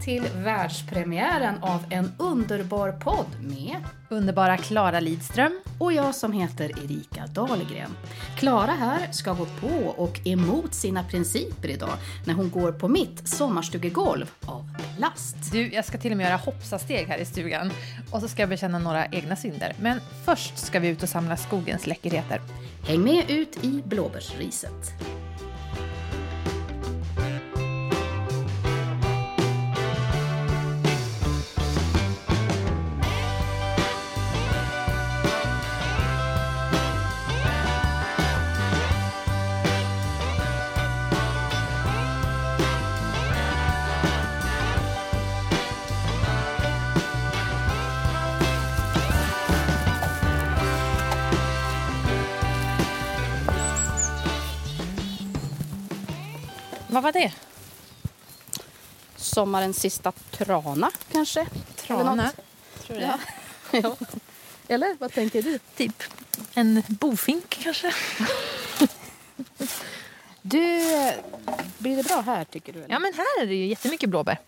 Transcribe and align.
till 0.00 0.28
världspremiären 0.34 1.62
av 1.62 1.84
en 1.90 2.12
underbar 2.18 2.92
podd 2.92 3.26
med 3.40 3.76
Underbara 4.08 4.56
Klara 4.56 5.00
Lidström. 5.00 5.60
och 5.78 5.92
jag 5.92 6.14
som 6.14 6.32
heter 6.32 6.64
Erika 6.84 7.26
Dahlgren. 7.26 7.90
Klara 8.38 8.72
här 8.72 9.12
ska 9.12 9.32
gå 9.32 9.46
på 9.46 9.94
och 9.96 10.20
emot 10.24 10.74
sina 10.74 11.04
principer 11.04 11.68
idag 11.68 11.94
när 12.26 12.34
hon 12.34 12.50
går 12.50 12.72
på 12.72 12.88
mitt 12.88 13.28
sommarstugegolv 13.28 14.30
av 14.46 14.70
plast. 14.96 15.36
Du, 15.52 15.68
jag 15.68 15.84
ska 15.84 15.98
till 15.98 16.10
och 16.10 16.16
med 16.16 16.24
göra 16.24 16.36
hoppsasteg 16.36 17.06
här 17.06 17.18
i 17.18 17.24
stugan. 17.24 17.70
Och 18.10 18.20
så 18.20 18.28
ska 18.28 18.42
jag 18.42 18.48
bekänna 18.48 18.78
några 18.78 19.06
egna 19.06 19.36
synder. 19.36 19.74
Men 19.80 20.00
först 20.24 20.58
ska 20.58 20.80
vi 20.80 20.88
ut 20.88 21.02
och 21.02 21.08
samla 21.08 21.36
skogens 21.36 21.86
läckerheter. 21.86 22.40
Häng 22.86 23.04
med 23.04 23.30
ut 23.30 23.64
i 23.64 23.82
blåbärsriset. 23.86 24.92
Vad 56.98 57.02
var 57.02 57.12
det? 57.12 57.32
Sommarens 59.16 59.80
sista 59.80 60.12
trana 60.30 60.90
kanske? 61.12 61.40
Eller 61.40 61.50
Trana? 61.76 62.32
Tror 62.86 62.96
du 62.96 63.02
Ja. 63.02 63.18
ja. 63.70 63.96
Eller 64.68 64.96
vad 65.00 65.12
tänker 65.12 65.42
du? 65.42 65.58
Typ 65.76 66.02
en 66.54 66.82
bofink 66.88 67.58
kanske? 67.62 67.94
Du, 70.42 70.80
blir 71.78 71.96
det 71.96 72.02
bra 72.02 72.20
här 72.20 72.44
tycker 72.44 72.72
du? 72.72 72.78
Eller? 72.78 72.94
Ja, 72.94 72.98
men 72.98 73.12
här 73.14 73.42
är 73.42 73.46
det 73.46 73.54
ju 73.54 73.66
jättemycket 73.66 74.10
blåbär. 74.10 74.38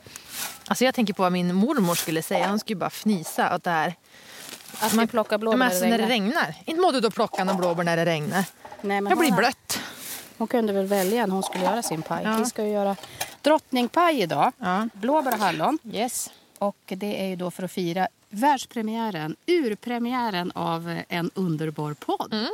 Alltså 0.66 0.84
jag 0.84 0.94
tänker 0.94 1.14
på 1.14 1.22
vad 1.22 1.32
min 1.32 1.54
mormor 1.54 1.94
skulle 1.94 2.22
säga. 2.22 2.48
Hon 2.48 2.58
skulle 2.58 2.76
bara 2.76 2.90
fnisa 2.90 3.54
åt 3.54 3.64
det 3.64 3.70
här. 3.70 3.94
Att 4.80 4.92
man 4.94 5.08
plockar 5.08 5.34
Ja, 5.34 5.38
blåbär 5.38 5.58
men 5.58 5.68
när 5.68 5.74
alltså 5.74 5.86
när 5.86 5.98
det 5.98 6.06
regnar? 6.06 6.54
Inte 6.64 6.80
må 6.80 6.92
du 6.92 7.00
då 7.00 7.10
plocka 7.10 7.44
någon 7.44 7.56
blåbär 7.56 7.84
när 7.84 7.96
det 7.96 8.04
regnar. 8.04 8.44
Nej, 8.82 9.00
men 9.00 9.06
Jag 9.10 9.18
blir 9.18 9.32
blött. 9.32 9.80
Hon 10.40 10.48
kunde 10.48 10.72
väl 10.72 10.86
välja 10.86 11.26
när 11.26 11.34
hon 11.34 11.42
skulle 11.42 11.64
göra 11.64 11.82
sin 11.82 12.02
paj. 12.02 12.24
Ja. 12.24 12.36
Vi 12.36 12.44
ska 12.44 12.64
ju 12.64 12.70
göra 12.70 12.96
drottningpaj 13.42 14.20
idag. 14.20 14.52
Ja. 14.58 14.88
Blåbär 14.92 15.32
och 15.32 15.38
hallon. 15.38 15.78
Yes. 15.92 16.30
Och 16.58 16.76
det 16.86 17.22
är 17.24 17.28
ju 17.28 17.36
då 17.36 17.50
för 17.50 17.62
att 17.62 17.72
fira 17.72 18.08
världspremiären, 18.28 19.36
urpremiären 19.46 20.52
av 20.54 21.00
En 21.08 21.30
underbar 21.34 21.94
podd. 21.94 22.46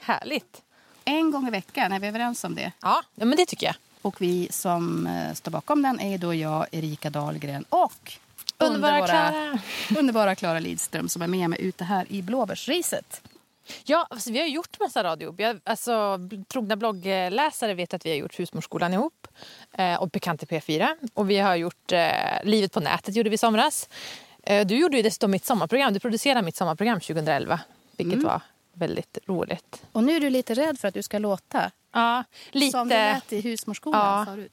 Härligt. 0.00 0.62
En 1.04 1.30
gång 1.30 1.48
i 1.48 1.50
veckan, 1.50 1.92
är 1.92 1.98
vi 1.98 2.06
överens 2.08 2.44
om 2.44 2.54
det? 2.54 2.72
Ja, 2.82 3.02
ja 3.14 3.24
men 3.24 3.36
det 3.36 3.46
tycker 3.46 3.66
jag. 3.66 3.76
Och 4.02 4.20
vi 4.20 4.48
som 4.50 5.06
eh, 5.06 5.34
står 5.34 5.50
bakom 5.50 5.82
den 5.82 6.00
är 6.00 6.18
då 6.18 6.34
jag, 6.34 6.66
Erika 6.70 7.10
Dahlgren 7.10 7.64
och 7.68 8.12
Underbara 8.58 9.58
underbara 9.98 10.34
Klara 10.34 10.58
Lidström 10.58 11.08
som 11.08 11.22
är 11.22 11.26
med 11.26 11.50
mig 11.50 11.62
ute 11.62 11.84
här 11.84 12.06
i 12.08 12.22
blåbärsriset. 12.22 13.20
Ja, 13.84 14.06
alltså, 14.10 14.32
vi 14.32 14.38
har 14.40 14.46
gjort 14.46 14.80
massa 14.80 15.04
radio. 15.04 15.34
Vi 15.38 15.44
har, 15.44 15.60
alltså, 15.64 16.18
trogna 16.48 16.76
bloggläsare 16.76 17.74
vet 17.74 17.94
att 17.94 18.06
vi 18.06 18.10
har 18.10 18.16
gjort 18.16 18.38
Husmorsskolan 18.40 18.92
ihop 18.94 19.28
eh, 19.72 19.94
och 20.02 20.08
Bekant 20.08 20.42
i 20.42 20.46
P4. 20.46 20.88
Och 21.14 21.30
vi 21.30 21.38
har 21.38 21.56
gjort 21.56 21.92
eh, 21.92 22.08
Livet 22.44 22.72
på 22.72 22.80
nätet 22.80 23.16
gjorde 23.16 23.30
vi 23.30 23.34
i 23.34 23.38
somras. 23.38 23.88
Eh, 24.42 24.66
du 24.66 24.76
gjorde 24.78 24.96
ju 24.96 25.02
dessutom 25.02 25.30
mitt 25.30 25.44
sommarprogram. 25.44 25.92
Du 25.92 26.00
producerade 26.00 26.42
mitt 26.42 26.56
sommarprogram 26.56 27.00
2011, 27.00 27.60
vilket 27.96 28.22
var 28.22 28.40
väldigt 28.72 29.18
roligt. 29.26 29.82
Och 29.92 30.04
nu 30.04 30.16
är 30.16 30.20
du 30.20 30.30
lite 30.30 30.54
rädd 30.54 30.78
för 30.80 30.88
att 30.88 30.94
du 30.94 31.02
ska 31.02 31.18
låta 31.18 31.70
Ja, 31.92 32.24
lite... 32.50 32.70
som 32.70 32.88
det 32.88 32.94
lät 33.12 33.32
i 33.32 33.40
husmorsskolan 33.40 34.18
Ja. 34.18 34.24
förut. 34.34 34.52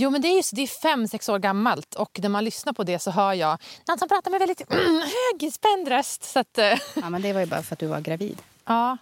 Jo, 0.00 0.10
men 0.10 0.20
det 0.22 0.28
är, 0.28 0.36
just, 0.36 0.56
det 0.56 0.62
är 0.62 0.66
fem, 0.66 1.08
sex 1.08 1.28
år 1.28 1.38
gammalt 1.38 1.94
och 1.94 2.18
när 2.22 2.28
man 2.28 2.44
lyssnar 2.44 2.72
på 2.72 2.84
det 2.84 2.98
så 2.98 3.10
hör 3.10 3.32
jag 3.32 3.58
någon 3.88 3.98
som 3.98 4.08
pratar 4.08 4.30
med 4.30 4.40
väldigt 4.40 4.62
hög, 4.70 5.52
spänd 5.52 5.88
röst. 5.88 6.22
Så 6.24 6.38
att, 6.38 6.58
eh, 6.58 6.78
Ja, 6.94 7.10
men 7.10 7.22
det 7.22 7.32
var 7.32 7.40
ju 7.40 7.46
bara 7.46 7.62
för 7.62 7.74
att 7.74 7.78
du 7.78 7.86
var 7.86 8.00
gravid. 8.00 8.42
Ja. 8.64 8.96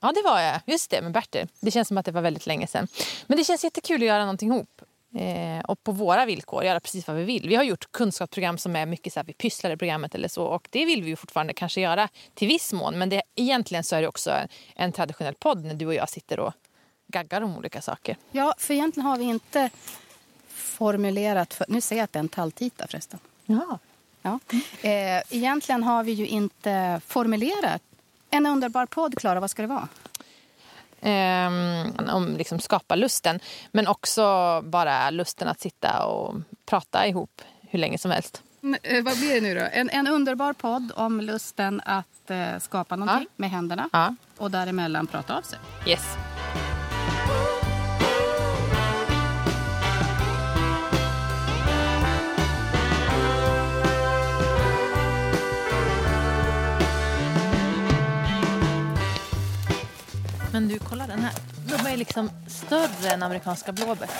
ja, 0.00 0.12
det 0.12 0.22
var 0.22 0.40
jag. 0.40 0.60
Just 0.66 0.90
det, 0.90 1.02
med 1.02 1.12
Bertil. 1.12 1.48
Det 1.60 1.70
känns 1.70 1.88
som 1.88 1.98
att 1.98 2.06
det 2.06 2.12
var 2.12 2.22
väldigt 2.22 2.46
länge 2.46 2.66
sedan. 2.66 2.88
Men 3.26 3.38
det 3.38 3.44
känns 3.44 3.64
jättekul 3.64 4.02
att 4.02 4.06
göra 4.06 4.20
någonting 4.20 4.48
ihop. 4.52 4.82
Eh, 5.14 5.64
och 5.64 5.82
på 5.82 5.92
våra 5.92 6.26
villkor, 6.26 6.64
göra 6.64 6.80
precis 6.80 7.06
vad 7.06 7.16
vi 7.16 7.24
vill. 7.24 7.48
Vi 7.48 7.54
har 7.56 7.64
gjort 7.64 7.92
kunskapsprogram 7.92 8.58
som 8.58 8.76
är 8.76 8.86
mycket 8.86 9.12
så 9.12 9.20
här, 9.20 9.24
vi 9.24 9.32
pysslar 9.32 9.70
i 9.70 9.76
programmet 9.76 10.14
eller 10.14 10.28
så. 10.28 10.44
Och 10.44 10.68
det 10.70 10.84
vill 10.84 11.02
vi 11.02 11.08
ju 11.08 11.16
fortfarande 11.16 11.52
kanske 11.52 11.80
göra 11.80 12.08
till 12.34 12.48
viss 12.48 12.72
mån. 12.72 12.98
Men 12.98 13.08
det, 13.08 13.22
egentligen 13.34 13.84
så 13.84 13.96
är 13.96 14.02
det 14.02 14.08
också 14.08 14.30
en, 14.30 14.48
en 14.76 14.92
traditionell 14.92 15.34
podd 15.34 15.64
när 15.64 15.74
du 15.74 15.86
och 15.86 15.94
jag 15.94 16.08
sitter 16.08 16.40
och 16.40 16.52
gaggar 17.08 17.40
om 17.40 17.56
olika 17.56 17.82
saker. 17.82 18.16
Ja, 18.30 18.54
för 18.58 18.74
egentligen 18.74 19.06
har 19.06 19.16
vi 19.18 19.24
inte 19.24 19.70
formulerat... 20.60 21.54
För... 21.54 21.66
Nu 21.68 21.80
ser 21.80 21.96
jag 21.96 22.04
att 22.04 22.12
det 22.12 22.16
är 22.18 22.20
en 22.20 22.28
talltita 22.28 22.86
förresten. 22.86 23.18
Ja. 23.46 23.78
Ja. 24.22 24.38
Eh, 24.82 25.22
egentligen 25.30 25.82
har 25.82 26.04
vi 26.04 26.12
ju 26.12 26.26
inte 26.26 27.00
formulerat. 27.06 27.82
En 28.30 28.46
underbar 28.46 28.86
podd, 28.86 29.18
Klara, 29.18 29.40
vad 29.40 29.50
ska 29.50 29.62
det 29.62 29.68
vara? 29.68 29.88
Ehm, 31.00 31.92
om 32.12 32.36
liksom 32.36 32.60
skapa 32.60 32.94
lusten. 32.94 33.40
Men 33.70 33.86
också 33.86 34.22
bara 34.64 35.10
lusten 35.10 35.48
att 35.48 35.60
sitta 35.60 36.04
och 36.06 36.34
prata 36.66 37.06
ihop 37.06 37.42
hur 37.60 37.78
länge 37.78 37.98
som 37.98 38.10
helst. 38.10 38.42
eh, 38.82 39.02
vad 39.04 39.16
blir 39.18 39.34
det 39.34 39.40
nu 39.40 39.54
då? 39.54 39.66
En, 39.72 39.90
en 39.90 40.06
underbar 40.06 40.52
podd 40.52 40.92
om 40.96 41.20
lusten 41.20 41.80
att 41.84 42.30
eh, 42.30 42.58
skapa 42.60 42.96
någonting 42.96 43.26
Ja. 43.30 43.34
med 43.36 43.50
händerna 43.50 43.88
Ja. 43.92 44.14
och 44.36 44.50
däremellan 44.50 45.06
prata 45.06 45.36
av 45.38 45.42
sig. 45.42 45.58
Yes. 45.86 46.04
Men 60.60 60.68
du, 60.68 60.78
kolla 60.78 61.06
den 61.06 61.18
här. 61.18 61.34
De 61.68 61.90
är 61.90 61.96
liksom 61.96 62.30
större 62.48 63.10
än 63.10 63.22
amerikanska 63.22 63.72
blåbär. 63.72 64.10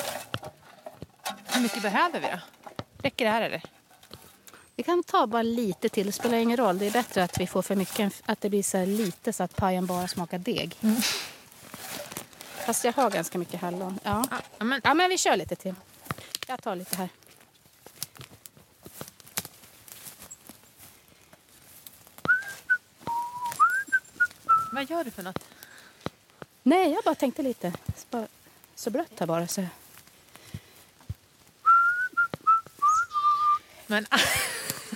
Hur 1.46 1.60
mycket 1.60 1.82
behöver 1.82 2.20
vi 2.20 2.26
då? 2.26 2.38
Räcker 3.02 3.24
det 3.24 3.30
här 3.30 3.42
eller? 3.42 3.62
Vi 4.76 4.82
kan 4.82 5.02
ta 5.02 5.26
bara 5.26 5.42
lite 5.42 5.88
till, 5.88 6.06
det 6.06 6.12
spelar 6.12 6.38
ingen 6.38 6.56
roll. 6.56 6.78
Det 6.78 6.86
är 6.86 6.90
bättre 6.90 7.24
att 7.24 7.40
vi 7.40 7.46
får 7.46 7.62
för 7.62 7.76
mycket, 7.76 8.00
än 8.00 8.10
att 8.26 8.40
det 8.40 8.50
blir 8.50 8.62
så 8.62 8.84
lite 8.84 9.32
så 9.32 9.42
att 9.42 9.56
pajen 9.56 9.86
bara 9.86 10.08
smakar 10.08 10.38
deg. 10.38 10.76
Fast 12.66 12.84
jag 12.84 12.92
har 12.92 13.10
ganska 13.10 13.38
mycket 13.38 13.60
hallon. 13.60 13.98
Ja. 14.02 14.24
Ja, 14.58 14.64
men, 14.64 14.80
ja, 14.84 14.94
men 14.94 15.10
vi 15.10 15.18
kör 15.18 15.36
lite 15.36 15.56
till. 15.56 15.74
Jag 16.46 16.62
tar 16.62 16.76
lite 16.76 16.96
här. 16.96 17.08
vad 24.72 24.90
gör 24.90 25.04
du 25.04 25.10
för 25.10 25.22
något? 25.22 25.49
Nej, 26.70 26.92
jag 26.92 27.04
bara 27.04 27.14
tänkte 27.14 27.42
lite. 27.42 27.72
Så, 27.96 28.26
så 28.74 28.90
blött 28.90 29.20
här 29.20 29.26
bara. 29.26 29.46
Så. 29.46 29.64
Men 33.86 34.06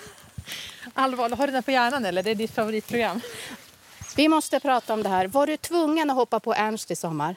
allvarligt, 0.95 1.39
har 1.39 1.47
du 1.47 1.53
den 1.53 1.63
på 1.63 1.71
hjärnan 1.71 2.05
eller? 2.05 2.23
Det 2.23 2.31
är 2.31 2.35
ditt 2.35 2.55
favoritprogram. 2.55 3.21
Vi 4.17 4.29
måste 4.29 4.61
prata 4.61 4.95
om 4.95 5.03
det 5.03 5.09
här. 5.09 5.27
Var 5.27 5.47
du 5.47 5.57
tvungen 5.57 6.11
att 6.11 6.17
hoppa 6.17 6.41
på 6.41 6.55
Ernst 6.55 6.91
i 6.91 6.97
sommar? 6.97 7.37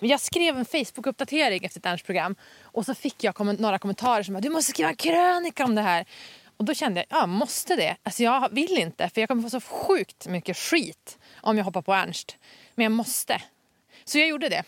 Jag 0.00 0.20
skrev 0.20 0.58
en 0.58 0.64
Facebook-uppdatering 0.66 1.64
efter 1.66 1.80
ett 1.80 1.86
Ernst 1.86 2.06
program 2.06 2.34
och 2.62 2.86
så 2.86 2.94
fick 2.94 3.24
jag 3.24 3.34
komment- 3.34 3.60
några 3.60 3.78
kommentarer 3.78 4.22
som 4.22 4.36
att 4.36 4.42
du 4.42 4.50
måste 4.50 4.72
skriva 4.72 4.88
en 4.90 4.96
krönika 4.96 5.64
om 5.64 5.74
det 5.74 5.82
här. 5.82 6.04
Och 6.56 6.64
då 6.64 6.74
kände 6.74 7.00
jag, 7.08 7.20
ja 7.20 7.26
måste 7.26 7.76
det? 7.76 7.96
Alltså 8.02 8.22
jag 8.22 8.48
vill 8.52 8.78
inte 8.78 9.08
för 9.08 9.20
jag 9.20 9.28
kommer 9.28 9.42
få 9.42 9.50
så 9.50 9.60
sjukt 9.60 10.26
mycket 10.26 10.56
skit 10.56 11.18
om 11.44 11.56
jag 11.56 11.64
hoppar 11.64 11.82
på 11.82 11.94
Ernst. 11.94 12.36
Men 12.74 12.82
jag 12.84 12.92
måste. 12.92 13.42
Så 14.04 14.18
jag 14.18 14.28
gjorde 14.28 14.48
det. 14.48 14.62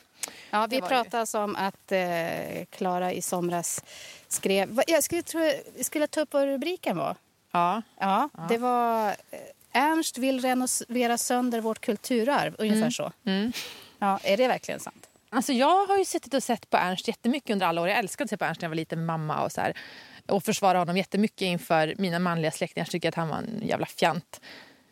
Ja, 0.51 0.67
vi 0.71 0.81
pratade 0.81 1.21
alltså 1.21 1.39
om 1.41 1.57
att 1.57 1.93
eh, 1.93 2.65
Klara 2.71 3.13
i 3.13 3.23
somras 3.23 3.85
skrev... 4.29 4.81
Jag 4.87 5.05
skulle, 5.05 5.23
tro, 5.23 5.53
skulle 5.81 6.07
ta 6.07 6.21
upp 6.21 6.33
vad 6.33 6.45
rubriken 6.45 6.97
var. 6.97 7.17
Ja. 7.53 7.83
Ja, 7.99 8.29
det 8.49 8.59
var... 8.59 9.09
eh, 9.09 9.39
Ernst 9.73 10.19
vill 10.19 10.41
renovera 10.41 11.19
sönder 11.19 11.61
vårt 11.61 11.81
kulturarv. 11.81 12.57
Ungefär 12.59 12.91
så. 12.91 13.13
Mm. 13.25 13.53
Ja, 13.99 14.21
är 14.23 14.37
det 14.37 14.49
verkligen 14.49 14.81
sant? 14.81 15.09
Alltså 15.31 15.53
jag 15.53 15.87
har 15.87 15.99
ju 15.99 16.05
suttit 16.05 16.35
och 16.35 16.43
sett 16.43 16.71
på 16.71 16.77
Ernst 16.77 17.09
jättemycket 17.09 17.51
under 17.51 17.67
alla 17.67 17.81
år. 17.81 17.89
Jag 17.89 17.99
älskade 17.99 18.25
att 18.25 18.31
se 18.31 18.37
på 18.37 18.45
Ernst 18.45 18.61
när 18.61 18.67
jag 18.67 18.71
var 18.71 18.77
liten 18.77 19.07
mamma 19.07 19.41
och 19.45 19.53
så 19.53 19.61
här. 19.61 19.79
Och 20.27 20.45
försvara 20.45 20.79
honom 20.79 20.97
jättemycket 20.97 21.43
inför 21.43 21.95
mina 21.99 22.19
manliga 22.19 22.51
släktingar. 22.51 22.85
Jag 22.85 22.91
tycker 22.91 23.09
att 23.09 23.15
han 23.15 23.29
var 23.29 23.37
en 23.37 23.63
jävla 23.65 23.87
fjant. 23.87 24.41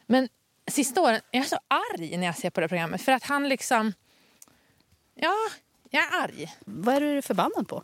Men 0.06 0.28
sista 0.70 1.00
åren 1.00 1.20
är 1.30 1.38
jag 1.38 1.46
så 1.46 1.58
arg 1.68 2.16
när 2.16 2.26
jag 2.26 2.36
ser 2.36 2.50
på 2.50 2.60
det 2.60 2.68
programmet. 2.68 3.02
För 3.02 3.12
att 3.12 3.24
han 3.24 3.48
liksom... 3.48 3.92
Ja, 5.14 5.34
jag 5.90 6.02
är 6.04 6.22
arg. 6.22 6.54
Vad 6.60 6.94
är 6.94 7.00
du 7.00 7.22
förbannad 7.22 7.68
på? 7.68 7.82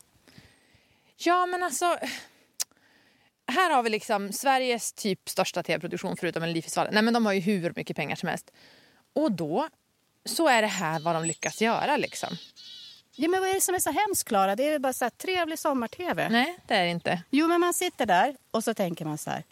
Ja, 1.16 1.46
men 1.46 1.62
alltså... 1.62 1.98
Här 3.46 3.70
har 3.70 3.82
vi 3.82 3.90
liksom 3.90 4.32
Sveriges 4.32 4.92
typ 4.92 5.28
största 5.28 5.62
tv-produktion 5.62 6.16
förutom 6.16 6.40
Melodifestivalen. 6.40 6.94
Nej, 6.94 7.02
men 7.02 7.14
de 7.14 7.26
har 7.26 7.32
ju 7.32 7.40
hur 7.40 7.72
mycket 7.76 7.96
pengar 7.96 8.16
som 8.16 8.28
helst. 8.28 8.50
Och 9.12 9.32
då 9.32 9.68
så 10.24 10.48
är 10.48 10.62
det 10.62 10.68
här 10.68 11.00
vad 11.00 11.14
de 11.14 11.24
lyckas 11.24 11.62
göra 11.62 11.96
liksom. 11.96 12.36
Ja, 13.16 13.28
men 13.28 13.40
vad 13.40 13.50
är 13.50 13.54
det 13.54 13.60
som 13.60 13.74
är 13.74 13.78
så 13.78 13.90
hemskt, 13.90 14.28
Klara? 14.28 14.56
Det 14.56 14.64
är 14.64 14.70
väl 14.70 14.80
bara 14.80 14.92
så 14.92 15.04
här 15.04 15.10
trevlig 15.10 15.58
sommar-tv. 15.58 16.28
Nej, 16.28 16.58
det 16.66 16.74
är 16.74 16.84
det 16.84 16.90
inte. 16.90 17.22
Jo, 17.30 17.48
men 17.48 17.60
man 17.60 17.74
sitter 17.74 18.06
där 18.06 18.36
och 18.50 18.64
så 18.64 18.74
tänker 18.74 19.04
man 19.04 19.18
så 19.18 19.30
här. 19.30 19.44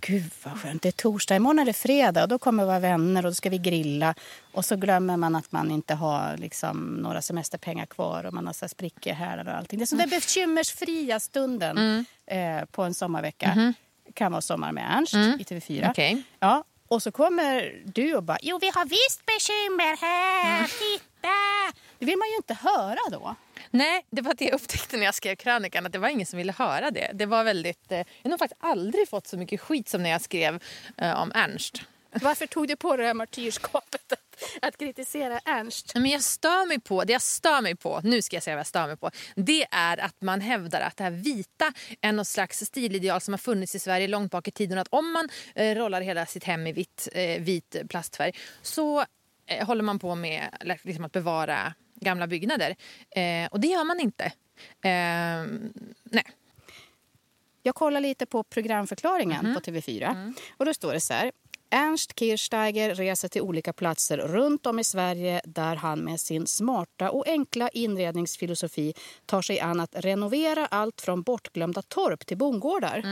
Gud 0.00 0.30
vad 0.44 0.60
skönt, 0.60 0.82
det 0.82 0.88
är 0.88 0.92
torsdag, 0.92 1.36
imorgon 1.36 1.58
är 1.58 1.64
det 1.64 1.72
fredag 1.72 2.22
och 2.22 2.28
då 2.28 2.38
kommer 2.38 2.64
våra 2.64 2.78
vänner 2.78 3.24
och 3.26 3.30
då 3.30 3.34
ska 3.34 3.50
vi 3.50 3.58
grilla. 3.58 4.14
Och 4.52 4.64
så 4.64 4.76
glömmer 4.76 5.16
man 5.16 5.36
att 5.36 5.52
man 5.52 5.70
inte 5.70 5.94
har 5.94 6.36
liksom, 6.36 6.78
några 6.78 7.22
semesterpengar 7.22 7.86
kvar 7.86 8.24
och 8.24 8.34
man 8.34 8.46
har 8.46 8.52
så 8.52 8.64
här 8.64 8.68
sprickor 8.68 9.12
här 9.12 9.48
och 9.48 9.54
allting. 9.54 9.78
Det 9.78 9.84
är 9.84 9.86
så 9.86 9.96
den 9.96 10.08
bekymmersfria 10.10 11.20
stunden 11.20 11.78
Mm. 11.78 12.60
eh, 12.60 12.64
på 12.64 12.82
en 12.82 12.94
sommarvecka. 12.94 13.46
Mm-hmm. 13.46 13.74
Kan 14.14 14.32
vara 14.32 14.42
Sommar 14.42 14.72
med 14.72 14.84
Ernst 14.98 15.14
i 15.14 15.18
TV4. 15.54 15.90
Okej. 15.90 16.22
Ja, 16.40 16.64
och 16.88 17.02
så 17.02 17.12
kommer 17.12 17.82
du 17.84 18.14
och 18.16 18.22
bara, 18.22 18.38
jo 18.42 18.58
vi 18.60 18.70
har 18.74 18.84
visst 18.84 19.26
bekymmer 19.26 19.96
här, 20.00 20.62
titta! 20.66 21.28
Det 21.98 22.06
vill 22.06 22.18
man 22.18 22.28
ju 22.28 22.36
inte 22.36 22.54
höra 22.54 22.98
då. 23.10 23.34
Nej, 23.70 24.06
det 24.10 24.22
var 24.22 24.34
det 24.34 24.44
jag 24.44 24.54
upptäckte 24.54 24.96
när 24.96 25.04
jag 25.04 25.14
skrev 25.14 25.36
krönikan. 25.36 25.86
Att 25.86 25.92
det 25.92 25.98
var 25.98 26.08
ingen 26.08 26.26
som 26.26 26.36
ville 26.36 26.52
höra 26.52 26.90
det. 26.90 27.10
Det 27.14 27.26
var 27.26 27.44
väldigt... 27.44 27.92
Eh, 27.92 28.02
jag 28.22 28.30
har 28.30 28.38
faktiskt 28.38 28.60
aldrig 28.64 29.08
fått 29.08 29.26
så 29.26 29.36
mycket 29.36 29.60
skit 29.60 29.88
som 29.88 30.02
när 30.02 30.10
jag 30.10 30.20
skrev 30.20 30.62
eh, 30.96 31.22
om 31.22 31.32
Ernst. 31.34 31.82
Varför 32.22 32.46
tog 32.46 32.68
du 32.68 32.76
på 32.76 32.96
det 32.96 33.04
här 33.04 33.14
martyrskapet 33.14 34.12
att, 34.12 34.44
att 34.62 34.78
kritisera 34.78 35.40
Ernst? 35.44 35.92
Men 35.94 36.06
jag 36.06 36.22
stör 36.22 36.66
mig 36.66 36.80
på, 36.80 37.04
det 37.04 37.12
jag 37.12 37.22
stör 37.22 37.60
mig 37.60 37.76
på, 37.76 38.00
nu 38.04 38.22
ska 38.22 38.36
jag 38.36 38.42
säga 38.42 38.56
vad 38.56 38.60
jag 38.60 38.66
stör 38.66 38.86
mig 38.86 38.96
på, 38.96 39.10
det 39.34 39.66
är 39.70 40.00
att 40.00 40.22
man 40.22 40.40
hävdar 40.40 40.80
att 40.80 40.96
det 40.96 41.04
här 41.04 41.10
vita 41.10 41.72
är 42.00 42.12
något 42.12 42.26
slags 42.26 42.64
stilideal 42.64 43.20
som 43.20 43.34
har 43.34 43.38
funnits 43.38 43.74
i 43.74 43.78
Sverige 43.78 44.08
långt 44.08 44.32
bak 44.32 44.48
i 44.48 44.50
tiden. 44.50 44.78
Att 44.78 44.88
om 44.90 45.12
man 45.12 45.28
eh, 45.54 45.74
rollar 45.74 46.00
hela 46.00 46.26
sitt 46.26 46.44
hem 46.44 46.66
i 46.66 46.72
vitt, 46.72 47.08
eh, 47.12 47.42
vit 47.42 47.76
plastfärg 47.88 48.32
så 48.62 49.04
eh, 49.46 49.66
håller 49.66 49.82
man 49.82 49.98
på 49.98 50.14
med 50.14 50.48
liksom, 50.84 51.04
att 51.04 51.12
bevara 51.12 51.74
gamla 52.00 52.26
byggnader. 52.26 52.76
Eh, 53.10 53.48
och 53.50 53.60
det 53.60 53.68
gör 53.68 53.84
man 53.84 54.00
inte. 54.00 54.24
Eh, 54.82 55.70
nej. 56.04 56.24
Jag 57.62 57.74
kollar 57.74 58.00
lite 58.00 58.26
på 58.26 58.42
programförklaringen 58.42 59.54
på 59.54 59.60
TV4. 59.60 60.32
Och 60.56 60.66
då 60.66 60.74
står 60.74 60.92
det 60.92 61.00
så 61.00 61.14
här. 61.14 61.32
Ernst 61.70 62.18
Kirchsteiger 62.18 62.94
reser 62.94 63.28
till 63.28 63.42
olika 63.42 63.72
platser 63.72 64.18
runt 64.18 64.66
om 64.66 64.78
i 64.78 64.84
Sverige 64.84 65.40
där 65.44 65.76
han 65.76 66.00
med 66.00 66.20
sin 66.20 66.46
smarta 66.46 67.10
och 67.10 67.28
enkla 67.28 67.68
inredningsfilosofi 67.68 68.94
tar 69.26 69.42
sig 69.42 69.60
an 69.60 69.80
att 69.80 69.94
renovera 69.94 70.66
allt 70.66 71.00
från 71.00 71.22
bortglömda 71.22 71.82
torp 71.82 72.26
till 72.26 72.36
bondgårdar. 72.36 73.02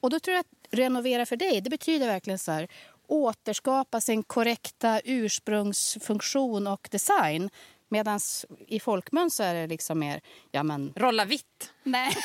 Och 0.00 0.10
då 0.10 0.20
tror 0.20 0.34
jag 0.34 0.40
att 0.40 0.68
renovera 0.70 1.26
för 1.26 1.36
dig, 1.36 1.60
det 1.60 1.70
betyder 1.70 2.06
verkligen 2.06 2.38
så 2.38 2.52
här 2.52 2.68
återskapa 3.06 4.00
sin 4.00 4.22
korrekta 4.22 5.00
ursprungsfunktion 5.04 6.66
och 6.66 6.88
design. 6.90 7.50
Medan 7.88 8.20
i 8.66 8.80
folkmun 8.80 9.30
så 9.30 9.42
är 9.42 9.54
det 9.54 9.66
liksom 9.66 9.98
mer, 9.98 10.20
ja 10.50 10.62
men 10.62 10.92
Rolla 10.96 11.24
vitt. 11.24 11.72
Nej, 11.82 12.16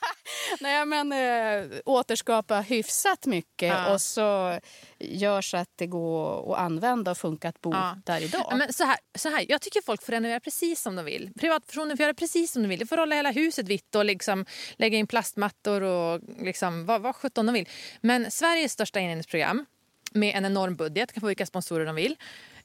Nej 0.60 0.86
men 0.86 1.12
äh, 1.12 1.78
återskapa 1.84 2.60
hyfsat 2.60 3.26
mycket 3.26 3.68
Ja. 3.68 3.92
och 3.92 4.00
så 4.00 4.58
gör 4.98 5.40
så 5.42 5.56
att 5.56 5.70
det 5.76 5.86
går 5.86 6.52
att 6.54 6.58
använda 6.60 7.10
och 7.10 7.18
funka 7.18 7.48
att 7.48 7.60
bo 7.60 7.72
Ja. 7.72 7.98
där 8.06 8.20
idag. 8.20 8.46
Ja, 8.50 8.56
men 8.56 8.72
så 8.72 8.84
här, 8.84 8.96
så 9.14 9.28
här, 9.28 9.46
jag 9.48 9.60
tycker 9.62 9.82
folk 9.82 10.02
får 10.02 10.12
renovera 10.12 10.40
precis 10.40 10.80
som 10.82 10.96
de 10.96 11.04
vill. 11.04 11.30
Privatpersoner 11.40 11.96
får 11.96 12.02
göra 12.02 12.14
precis 12.14 12.52
som 12.52 12.62
de 12.62 12.68
vill. 12.68 12.78
De 12.78 12.86
får 12.86 12.96
rolla 12.96 13.16
hela 13.16 13.30
huset 13.30 13.68
vitt 13.68 13.94
och 13.94 14.04
liksom 14.04 14.46
lägga 14.76 14.98
in 14.98 15.06
plastmattor 15.06 15.82
och 15.82 16.20
liksom, 16.38 16.86
vad, 16.86 17.02
vad 17.02 17.16
sjutton 17.16 17.46
de 17.46 17.52
vill. 17.52 17.68
Men 18.00 18.30
Sveriges 18.30 18.72
största 18.72 19.00
inredningsprogram 19.00 19.66
med 20.12 20.34
en 20.36 20.44
enorm 20.44 20.76
budget, 20.76 21.12
kan 21.12 21.20
få 21.20 21.26
vilka 21.26 21.46
sponsorer 21.46 21.86
de 21.86 21.94
vill. 21.94 22.16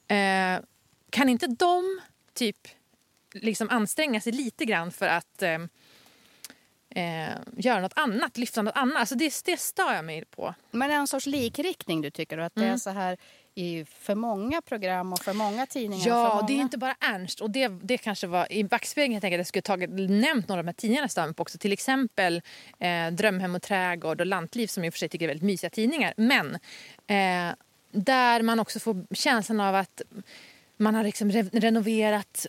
Eh, 0.08 0.64
kan 1.10 1.28
inte 1.28 1.46
de 1.46 2.00
typ 2.34 2.68
liksom 3.34 3.70
anstränga 3.70 4.20
sig 4.20 4.32
lite 4.32 4.64
grann 4.64 4.92
för 4.92 5.06
att 5.06 5.42
eh, 5.42 5.58
eh, 6.94 7.36
göra 7.56 7.80
något 7.80 7.92
annat, 7.96 8.38
lyfta 8.38 8.62
något 8.62 8.76
annat? 8.76 8.96
Alltså 8.96 9.14
det, 9.14 9.42
det 9.44 9.60
stör 9.60 9.94
jag 9.94 10.04
mig 10.04 10.24
på. 10.24 10.54
Men 10.70 10.82
är 10.82 10.88
det 10.88 10.94
en 10.94 11.06
sorts 11.06 11.26
likriktning 11.26 12.00
du 12.02 12.10
tycker? 12.10 12.38
Att 12.38 12.56
Mm. 12.56 12.68
det 12.68 12.74
är 12.74 12.78
så 12.78 12.90
här 12.90 13.16
i 13.54 13.84
för 13.84 14.14
många 14.14 14.62
program 14.62 15.12
och 15.12 15.20
för 15.20 15.32
många 15.32 15.66
tidningar? 15.66 16.08
Ja, 16.08 16.34
många... 16.34 16.46
det 16.46 16.52
är 16.52 16.56
inte 16.60 16.78
bara 16.78 16.96
Ernst. 17.00 17.40
Och 17.40 17.50
det, 17.50 17.68
det 17.68 17.98
kanske 17.98 18.26
var, 18.26 18.52
I 18.52 18.64
backspegeln 18.64 19.12
jag 19.12 19.20
tänker 19.20 19.38
att 19.38 19.40
jag 19.40 19.46
skulle 19.46 19.62
tagit, 19.62 19.90
nämnt 20.10 20.48
några 20.48 20.58
av 20.58 20.64
de 20.64 20.68
här 20.68 20.74
tidningarna 20.74 21.08
jag 21.16 21.36
på 21.36 21.42
också. 21.42 21.58
Till 21.58 21.72
exempel 21.72 22.42
eh, 22.78 23.10
Drömhem 23.10 23.54
och 23.54 23.62
trädgård 23.62 24.20
och 24.20 24.26
Lantliv 24.26 24.66
som 24.66 24.84
jag 24.84 24.86
i 24.86 24.90
och 24.90 24.94
för 24.94 24.98
sig 24.98 25.08
tycker 25.08 25.24
är 25.24 25.28
väldigt 25.28 25.46
mysiga 25.46 25.70
tidningar. 25.70 26.14
Men 26.16 26.54
eh, 27.06 27.54
där 27.90 28.42
man 28.42 28.60
också 28.60 28.80
får 28.80 29.14
känslan 29.14 29.60
av 29.60 29.74
att 29.74 30.02
man 30.82 30.94
har 30.94 31.04
liksom 31.04 31.30
re- 31.30 31.60
renoverat 31.60 32.46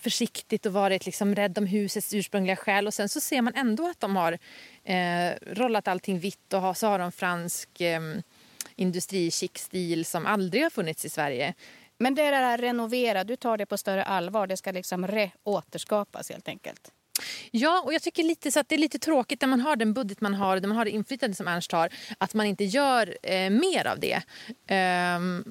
försiktigt 0.00 0.66
och 0.66 0.72
varit 0.72 1.06
liksom 1.06 1.34
rädd 1.34 1.58
om 1.58 1.66
husets 1.66 2.14
ursprungliga 2.14 2.56
själ. 2.56 2.86
Och 2.86 2.94
sen 2.94 3.08
så 3.08 3.20
ser 3.20 3.42
man 3.42 3.54
ändå 3.54 3.90
att 3.90 4.00
de 4.00 4.16
har 4.16 4.38
eh, 4.84 5.30
rollat 5.46 5.88
allting 5.88 6.18
vitt 6.18 6.52
och 6.52 6.60
har, 6.60 6.74
så 6.74 6.86
har 6.86 6.98
de 6.98 7.12
fransk 7.12 7.80
eh, 7.80 8.00
industrichic-stil 8.76 10.04
som 10.04 10.26
aldrig 10.26 10.62
har 10.62 10.70
funnits 10.70 11.04
i 11.04 11.08
Sverige. 11.08 11.54
Men 11.98 12.14
det 12.14 12.22
är 12.22 12.30
det 12.30 12.36
här 12.36 12.58
renovera, 12.58 13.24
du 13.24 13.36
tar 13.36 13.56
det 13.56 13.66
på 13.66 13.76
större 13.76 14.04
allvar. 14.04 14.46
Det 14.46 14.56
ska 14.56 14.72
liksom 14.72 15.06
re-återskapas 15.06 16.30
helt 16.30 16.48
enkelt. 16.48 16.92
Ja, 17.50 17.82
och 17.84 17.94
jag 17.94 18.02
tycker 18.02 18.22
lite 18.22 18.52
så 18.52 18.60
att 18.60 18.68
det 18.68 18.74
är 18.74 18.78
lite 18.78 18.98
tråkigt 18.98 19.40
när 19.40 19.48
man 19.48 19.60
har 19.60 19.76
den 19.76 19.94
budget 19.94 20.20
man 20.20 20.34
har 20.34 20.56
och 20.56 20.62
när 20.62 20.68
man 20.68 20.76
har 20.76 20.84
det 20.84 20.90
inflytande 20.90 21.36
som 21.36 21.48
Ernst 21.48 21.72
har, 21.72 21.88
att 22.18 22.34
man 22.34 22.46
inte 22.46 22.64
gör 22.64 23.16
eh, 23.22 23.50
mer 23.50 23.86
av 23.86 24.00
det. 24.00 24.22
Ehm, 24.66 25.44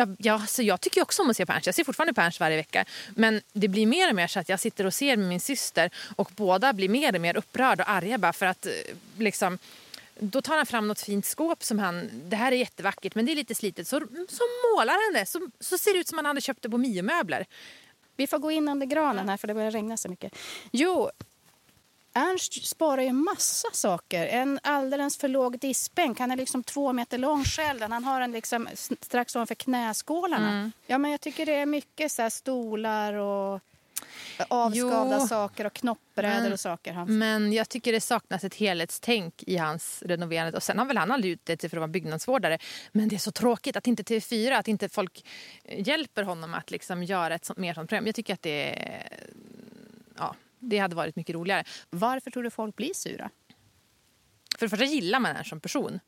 jag, 0.00 0.16
jag, 0.18 0.38
så 0.38 0.42
alltså, 0.42 0.62
jag 0.62 0.80
tycker 0.80 1.02
också 1.02 1.22
om 1.22 1.30
att 1.30 1.36
se 1.36 1.46
på 1.46 1.52
Jag 1.64 1.74
ser 1.74 1.84
fortfarande 1.84 2.14
på 2.14 2.30
varje 2.40 2.56
vecka. 2.56 2.84
Men 3.14 3.40
det 3.52 3.68
blir 3.68 3.86
mer 3.86 4.08
och 4.08 4.16
mer 4.16 4.26
så 4.26 4.40
att 4.40 4.48
jag 4.48 4.60
sitter 4.60 4.86
och 4.86 4.94
ser 4.94 5.16
med 5.16 5.28
min 5.28 5.40
syster 5.40 5.90
och 6.16 6.30
båda 6.36 6.72
blir 6.72 6.88
mer 6.88 7.14
och 7.14 7.20
mer 7.20 7.36
upprörda 7.36 7.84
och 7.84 7.90
arga 7.90 8.18
bara 8.18 8.32
för 8.32 8.46
att 8.46 8.66
eh, 8.66 8.72
liksom 9.18 9.58
då 10.18 10.42
tar 10.42 10.56
han 10.56 10.66
fram 10.66 10.88
något 10.88 11.00
fint 11.00 11.26
skåp 11.26 11.64
som 11.64 11.78
han, 11.78 12.10
det 12.12 12.36
här 12.36 12.52
är 12.52 12.56
jättevackert 12.56 13.14
men 13.14 13.26
det 13.26 13.32
är 13.32 13.36
lite 13.36 13.54
slitet. 13.54 13.88
Så, 13.88 14.00
så 14.28 14.44
målar 14.74 14.94
han 15.06 15.20
det, 15.20 15.26
så, 15.26 15.50
så 15.60 15.78
ser 15.78 15.92
det 15.92 15.98
ut 15.98 16.08
som 16.08 16.18
han 16.18 16.26
hade 16.26 16.40
köpt 16.40 16.62
det 16.62 16.70
på 16.70 16.78
Mio-möbler. 16.78 17.46
Vi 18.16 18.26
får 18.26 18.38
gå 18.38 18.50
in 18.50 18.68
under 18.68 18.86
granen 18.86 19.28
här 19.28 19.36
för 19.36 19.48
det 19.48 19.54
börjar 19.54 19.70
regna 19.70 19.96
så 19.96 20.08
mycket. 20.08 20.34
Jo, 20.72 21.10
Ernst 22.14 22.66
sparar 22.66 23.02
ju 23.02 23.12
massa 23.12 23.68
saker. 23.72 24.26
En 24.26 24.60
alldeles 24.62 25.16
för 25.16 25.28
låg 25.28 25.58
diskbänk. 25.58 26.18
Han 26.18 26.30
är 26.30 26.36
liksom 26.36 26.62
två 26.64 26.92
meter 26.92 27.18
lång 27.18 27.44
själv. 27.44 27.82
Han 27.82 28.04
har 28.04 28.20
en 28.20 28.32
liksom 28.32 28.68
strax 29.00 29.36
ovanför 29.36 29.54
knäskålarna. 29.54 30.70
Ja, 30.86 30.98
men 30.98 31.10
jag 31.10 31.20
tycker 31.20 31.46
det 31.46 31.54
är 31.54 31.66
mycket 31.66 32.12
så 32.12 32.30
stolar 32.30 33.14
och 33.14 33.60
avskavda 34.48 35.18
Jo. 35.20 35.26
saker 35.26 35.64
och 35.64 35.72
knoppbrädor 35.72 36.42
Men- 36.42 36.52
och 36.52 36.60
saker. 36.60 36.92
Han... 36.92 37.18
Men 37.18 37.52
jag 37.52 37.68
tycker 37.68 37.92
det 37.92 38.00
saknas 38.00 38.44
ett 38.44 38.54
helhetstänk 38.54 39.42
i 39.46 39.56
hans 39.56 40.02
renoverande. 40.06 40.56
Och 40.56 40.62
sen 40.62 40.78
har 40.78 40.86
väl 40.86 40.96
han 40.96 41.10
aldrig 41.10 41.32
utgett 41.32 41.60
sig 41.60 41.70
för 41.70 41.76
att 41.76 41.80
vara 41.80 41.88
byggnadsvårdare. 41.88 42.58
Men 42.92 43.08
det 43.08 43.16
är 43.16 43.18
så 43.20 43.32
tråkigt 43.32 43.76
att 43.76 43.86
inte 43.86 44.02
TV4, 44.02 44.58
att 44.58 44.68
inte 44.68 44.88
folk 44.88 45.24
eh, 45.64 45.88
hjälper 45.88 46.22
honom 46.22 46.54
att 46.54 46.70
liksom 46.70 47.02
göra 47.02 47.34
ett 47.34 47.44
sånt, 47.44 47.58
mer 47.58 47.74
sånt 47.74 47.88
program. 47.88 48.06
Jag 48.06 48.14
tycker 48.14 48.34
att 48.34 48.42
det, 48.42 48.86
ja, 50.18 50.34
det 50.60 50.78
hade 50.78 50.96
varit 50.96 51.16
mycket 51.16 51.34
roligare. 51.34 51.64
Varför 51.90 52.30
tror 52.30 52.42
du 52.42 52.50
folk 52.50 52.76
blir 52.76 52.94
sura? 52.94 53.30
För 54.58 54.66
det 54.66 54.70
första 54.70 54.84
gillar 54.84 55.20
man 55.20 55.30
honom 55.30 55.44
som 55.44 55.60
person. 55.60 56.00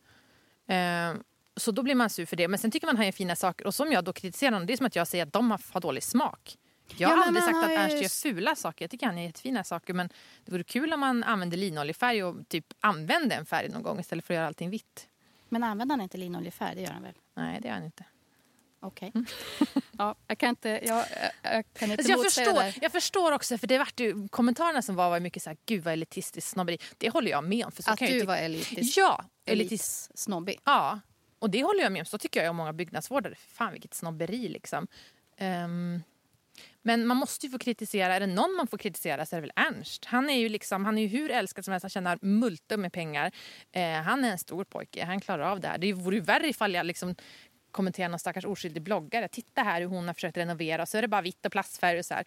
Eh, 0.67 1.15
så 1.57 1.71
då 1.71 1.83
blir 1.83 1.95
man 1.95 2.11
sur 2.11 2.27
för 2.27 2.37
det. 2.37 2.49
Men 2.49 2.59
sen 2.59 2.71
tycker 2.71 2.87
man 2.87 2.95
att 2.95 2.99
han 2.99 3.07
gör 3.07 3.13
fina 3.13 3.37
saker. 3.37 3.67
Och 3.67 3.75
som 3.75 3.93
jag 3.93 4.05
då 4.05 4.13
kritiserar 4.13 4.53
honom, 4.53 4.67
det 4.67 4.73
är 4.73 4.77
som 4.77 4.87
att 4.87 4.97
jag 4.97 5.09
säger 5.09 5.27
att 5.27 5.33
de 5.33 5.51
har, 5.51 5.61
har 5.73 5.81
dålig 5.81 6.03
smak. 6.03 6.59
Jag 6.97 7.09
har 7.09 7.17
Ja, 7.17 7.25
aldrig 7.27 7.45
sagt 7.45 7.57
att 7.57 7.71
Ernst 7.71 8.03
gör 8.03 8.33
fula 8.33 8.55
saker. 8.57 8.85
Jag 8.85 8.91
tycker 8.91 9.07
han 9.07 9.19
är 9.19 9.23
jättefina 9.23 9.65
saker. 9.65 9.95
Men 9.95 10.09
det 10.45 10.53
vore 10.53 10.65
kul 10.65 10.93
om 10.93 11.01
man 11.01 11.25
använde 11.25 11.57
linoljefärg 11.57 12.25
och 12.25 12.49
typ 12.49 12.67
använde 12.81 13.35
en 13.35 13.47
färg 13.47 13.69
någon 13.69 13.83
gång 13.83 14.01
istället 14.01 14.25
för 14.27 14.35
att 14.35 14.37
göra 14.37 14.47
allting 14.47 14.71
vitt. 14.71 15.09
Men 15.49 15.65
använder 15.65 15.93
han 15.93 16.01
inte 16.01 16.19
linoljefärg? 16.19 16.75
Det 16.75 16.81
gör 16.83 16.91
han 16.93 17.03
väl? 17.03 17.15
Nej, 17.35 17.59
det 17.61 17.69
gör 17.69 17.75
han 17.75 17.85
inte. 17.85 18.05
Okej. 18.85 19.12
ja, 19.99 20.15
jag 20.27 20.39
kan 20.39 20.49
inte, 20.49 20.69
jag, 20.69 21.05
jag 21.43 21.65
kan 21.75 21.91
inte 21.91 22.01
Alltså 22.01 22.12
jag, 22.12 22.19
det 22.21 22.25
förstår, 22.31 22.53
där. 22.55 22.75
jag 22.81 22.93
förstår 22.93 23.33
också, 23.33 23.59
för 23.59 23.67
det 23.67 23.79
vart 23.79 24.01
ju, 24.01 24.29
kommentarerna 24.29 24.83
som 24.83 24.95
var 24.95 25.11
var 25.11 25.21
mycket 25.21 25.43
så 25.43 25.51
här, 25.51 25.57
gud 25.67 25.85
vad 25.85 25.93
elitistiskt 25.95 26.51
snobberi. 26.51 26.79
Det 26.99 27.11
håller 27.11 27.31
jag 27.31 27.45
med 27.45 27.67
om. 27.67 27.73
För 27.73 27.83
så 27.83 27.91
Att 27.91 27.99
kan 27.99 28.09
jag 28.09 28.15
du 28.17 28.21
tycka- 28.21 28.31
var 28.33 28.37
elitisk. 28.37 28.97
Ja, 28.99 29.25
elitistisk. 29.45 30.11
Elitsnobbig. 30.11 30.59
Ja, 30.65 31.01
och 31.39 31.51
det 31.51 31.62
håller 31.62 31.83
jag 31.83 31.93
med 31.93 32.01
om. 32.01 32.07
Så 32.07 32.19
tycker 32.19 32.43
jag 32.43 32.51
om 32.51 32.57
många 32.57 32.73
byggnadsvårdare. 32.73 33.35
Fan 33.35 33.73
vilket 33.73 33.95
snobberi 33.95 34.49
liksom. 34.49 34.87
Ehm, 35.37 36.03
men 36.83 37.07
man 37.07 37.17
måste 37.17 37.47
ju 37.47 37.53
få 37.53 37.59
kritisera. 37.59 38.15
Är 38.15 38.21
det 38.21 38.27
någon 38.27 38.55
man 38.57 38.67
får 38.67 38.79
kritisera 38.79 39.27
så 39.27 39.37
är 39.37 39.41
det 39.41 39.47
väl 39.47 39.53
Ernst. 39.57 40.05
Han 40.05 40.31
är 40.31 40.39
ju, 40.39 40.49
liksom, 40.49 40.85
han 40.85 40.99
är 40.99 41.03
ju 41.03 41.09
hur 41.09 41.31
älskad 41.31 41.65
som 41.65 41.73
helst. 41.73 41.85
Han 41.85 41.91
tjänar 41.91 42.19
multum 42.23 42.81
med 42.81 42.93
pengar. 42.93 43.33
Eh, 43.73 43.93
han 43.93 44.25
är 44.25 44.31
en 44.31 44.39
stor 44.39 44.65
pojke. 44.65 45.05
Han 45.05 45.21
klarar 45.21 45.43
av 45.51 45.61
det 45.61 45.69
här. 45.69 45.79
Det 45.79 45.93
vore 45.93 46.17
ju 46.17 46.23
värre 46.23 46.49
ifall 46.49 46.75
jag 46.75 46.87
liksom 46.87 47.15
kommenterar 47.73 48.09
någon 48.09 48.19
stackars 48.19 48.45
oskyldig 48.45 48.83
bloggare. 48.83 49.29
Titta 49.29 49.62
här 49.62 49.81
hur 49.81 49.88
hon 49.88 50.07
har 50.07 50.14
försökt 50.14 50.37
renovera. 50.37 50.83
Och 50.83 50.88
så 50.88 50.99
är 50.99 51.02
det 51.02 51.09
bara 51.09 51.23
vitt 51.23 51.47
och 51.47 51.52
plastfärg 51.52 51.99
och 51.99 52.05
så 52.05 52.14
här. 52.14 52.25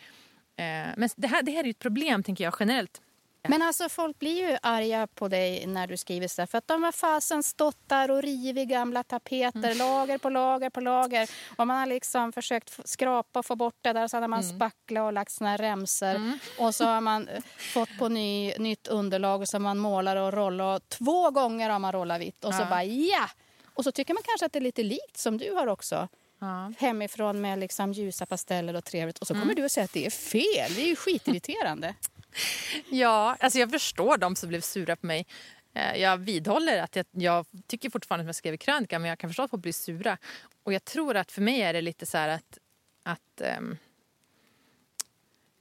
Eh, 0.57 0.93
men 0.97 1.09
det 1.15 1.27
här, 1.27 1.43
det 1.43 1.51
här 1.51 1.63
är 1.63 1.69
ett 1.69 1.79
problem 1.79 2.23
tänker 2.23 2.43
jag 2.43 2.55
generellt 2.59 3.01
Men 3.47 3.61
alltså 3.61 3.89
folk 3.89 4.19
blir 4.19 4.49
ju 4.49 4.57
arga 4.61 5.07
på 5.07 5.27
dig 5.27 5.67
när 5.67 5.87
du 5.87 5.97
skriver 5.97 6.27
så 6.27 6.41
här, 6.41 6.47
för 6.47 6.57
att 6.57 6.67
de 6.67 6.83
har 6.83 6.91
fasen 6.91 7.43
stått 7.43 7.89
där 7.89 8.11
och 8.11 8.21
rivit 8.21 8.69
gamla 8.69 9.03
tapeter, 9.03 9.71
mm. 9.71 9.77
lager 9.77 10.17
på 10.17 10.29
lager 10.29 10.69
på 10.69 10.81
lager. 10.81 11.29
Och 11.55 11.67
man 11.67 11.77
har 11.77 11.85
liksom 11.85 12.31
försökt 12.31 12.89
skrapa 12.89 13.39
och 13.39 13.45
få 13.45 13.55
bort 13.55 13.77
det 13.81 13.93
där, 13.93 14.07
så 14.07 14.17
hade 14.17 14.27
man 14.27 14.39
mm. 14.39 14.55
spacklat 14.55 15.03
och 15.03 15.13
lagt 15.13 15.31
såna 15.31 15.49
här 15.49 15.57
remsor. 15.57 16.15
Mm. 16.15 16.39
Och 16.59 16.75
så 16.75 16.85
har 16.85 17.01
man 17.01 17.27
eh, 17.27 17.43
fått 17.73 17.97
på 17.99 18.09
ny, 18.09 18.53
nytt 18.57 18.87
underlag 18.87 19.41
och 19.41 19.47
så 19.47 19.59
man 19.59 19.77
målar 19.77 20.15
och 20.15 20.33
rollar. 20.33 20.75
Och 20.75 20.89
två 20.89 21.31
gånger 21.31 21.69
har 21.69 21.79
man 21.79 21.91
rollat 21.91 22.21
vitt 22.21 22.45
och 22.45 22.53
så 22.53 22.61
ja. 22.61 22.69
bara 22.69 22.83
ja! 22.83 23.29
Och 23.75 23.83
så 23.83 23.91
tycker 23.91 24.13
man 24.13 24.23
kanske 24.23 24.45
att 24.45 24.53
det 24.53 24.59
är 24.59 24.63
lite 24.63 24.83
likt 24.83 25.17
som 25.17 25.37
du 25.37 25.51
har 25.51 25.67
också. 25.67 26.07
Ja. 26.39 26.73
Hemifrån 26.77 27.41
med 27.41 27.59
liksom 27.59 27.93
ljusa 27.93 28.25
pasteller 28.25 28.73
och 28.73 28.83
trevligt. 28.83 29.17
Och 29.17 29.27
så 29.27 29.33
kommer 29.33 29.45
mm. 29.45 29.55
du 29.55 29.63
och 29.63 29.71
säger 29.71 29.85
att 29.85 29.93
det 29.93 30.05
är 30.05 30.09
fel. 30.09 30.73
Det 30.75 30.81
är 30.81 30.87
ju 30.87 30.95
skitirriterande. 30.95 31.95
ja, 32.89 33.37
alltså 33.39 33.59
jag 33.59 33.71
förstår 33.71 34.17
de 34.17 34.35
som 34.35 34.49
blev 34.49 34.61
sura 34.61 34.95
på 34.95 35.05
mig. 35.05 35.25
Eh, 35.73 36.01
jag 36.01 36.17
vidhåller 36.17 36.81
att 36.81 36.95
jag, 36.95 37.05
jag 37.11 37.45
tycker 37.67 37.89
fortfarande 37.89 38.21
att 38.21 38.27
jag 38.27 38.35
skrev 38.35 38.57
krönika 38.57 38.99
men 38.99 39.09
jag 39.09 39.19
kan 39.19 39.29
förstå 39.29 39.43
att 39.43 39.49
folk 39.49 39.63
blir 39.63 39.73
sura. 39.73 40.17
Och 40.63 40.73
jag 40.73 40.85
tror 40.85 41.15
att 41.15 41.31
för 41.31 41.41
mig 41.41 41.61
är 41.61 41.73
det 41.73 41.81
lite 41.81 42.05
så 42.05 42.17
att, 42.17 42.57
att 43.03 43.41
um, 43.59 43.77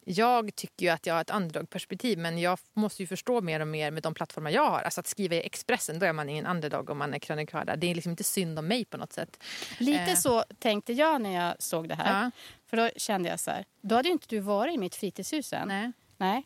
jag 0.04 0.54
tycker 0.54 0.86
ju 0.86 0.92
att 0.92 1.06
jag 1.06 1.14
har 1.14 1.20
ett 1.20 1.30
underdog-perspektiv 1.30 2.18
men 2.18 2.38
jag 2.38 2.58
måste 2.74 3.02
ju 3.02 3.06
förstå 3.06 3.40
mer 3.40 3.60
och 3.60 3.68
mer 3.68 3.90
med 3.90 4.02
de 4.02 4.14
plattformar 4.14 4.50
jag 4.50 4.70
har. 4.70 4.80
Alltså 4.80 5.00
att 5.00 5.06
skriva 5.06 5.34
i 5.34 5.46
Expressen, 5.46 5.98
då 5.98 6.06
är 6.06 6.12
man 6.12 6.28
ingen 6.28 6.46
underdog 6.46 6.90
om 6.90 6.98
man 6.98 7.14
är 7.14 7.18
krönikör 7.18 7.64
där. 7.64 7.76
Det 7.76 7.90
är 7.90 7.94
liksom 7.94 8.10
inte 8.10 8.24
synd 8.24 8.58
om 8.58 8.66
mig 8.66 8.84
på 8.84 8.96
något 8.96 9.12
sätt. 9.12 9.42
Lite 9.78 10.10
eh. 10.10 10.16
så 10.16 10.44
tänkte 10.58 10.92
jag 10.92 11.22
när 11.22 11.46
jag 11.46 11.62
såg 11.62 11.88
det 11.88 11.94
här. 11.94 12.24
Ja. 12.24 12.30
För 12.66 12.76
då 12.76 12.90
kände 12.96 13.28
jag 13.28 13.40
så 13.40 13.50
här, 13.50 13.64
då 13.80 13.94
hade 13.94 14.08
ju 14.08 14.12
inte 14.12 14.26
du 14.28 14.40
varit 14.40 14.74
i 14.74 14.78
mitt 14.78 14.94
fritidshus 14.94 15.52
än. 15.52 15.68
Nej. 15.68 15.92
Nej. 16.16 16.44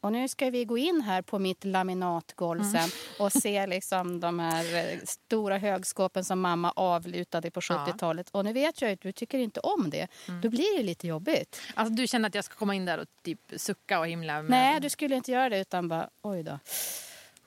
Och 0.00 0.12
nu 0.12 0.28
ska 0.28 0.50
vi 0.50 0.64
gå 0.64 0.78
in 0.78 1.00
här 1.00 1.22
på 1.22 1.38
mitt 1.38 1.64
laminatgolv 1.64 2.60
mm. 2.60 2.72
sen 2.72 2.90
och 3.18 3.32
se 3.32 3.66
liksom 3.66 4.20
de 4.20 4.38
här 4.38 4.76
eh, 4.76 4.98
stora 5.04 5.58
högskåpen 5.58 6.24
som 6.24 6.40
mamma 6.40 6.72
avlutade 6.76 7.50
på 7.50 7.60
70-talet. 7.60 8.30
Ja. 8.32 8.38
Och 8.38 8.44
nu 8.44 8.52
vet 8.52 8.82
jag 8.82 8.92
att 8.92 9.00
du 9.00 9.12
tycker 9.12 9.38
inte 9.38 9.60
om 9.60 9.90
det. 9.90 10.08
Mm. 10.28 10.40
Då 10.40 10.48
blir 10.48 10.78
det 10.78 10.82
lite 10.82 11.06
jobbigt. 11.06 11.60
Alltså 11.74 11.94
du 11.94 12.06
känner 12.06 12.28
att 12.28 12.34
jag 12.34 12.44
ska 12.44 12.54
komma 12.54 12.74
in 12.74 12.84
där 12.84 12.98
och 12.98 13.06
typ 13.22 13.40
sucka 13.56 13.98
och 14.00 14.06
himla? 14.06 14.42
Med... 14.42 14.50
Nej, 14.50 14.80
du 14.80 14.90
skulle 14.90 15.16
inte 15.16 15.32
göra 15.32 15.48
det 15.48 15.60
utan 15.60 15.88
bara 15.88 16.08
oj 16.22 16.42
då. 16.42 16.58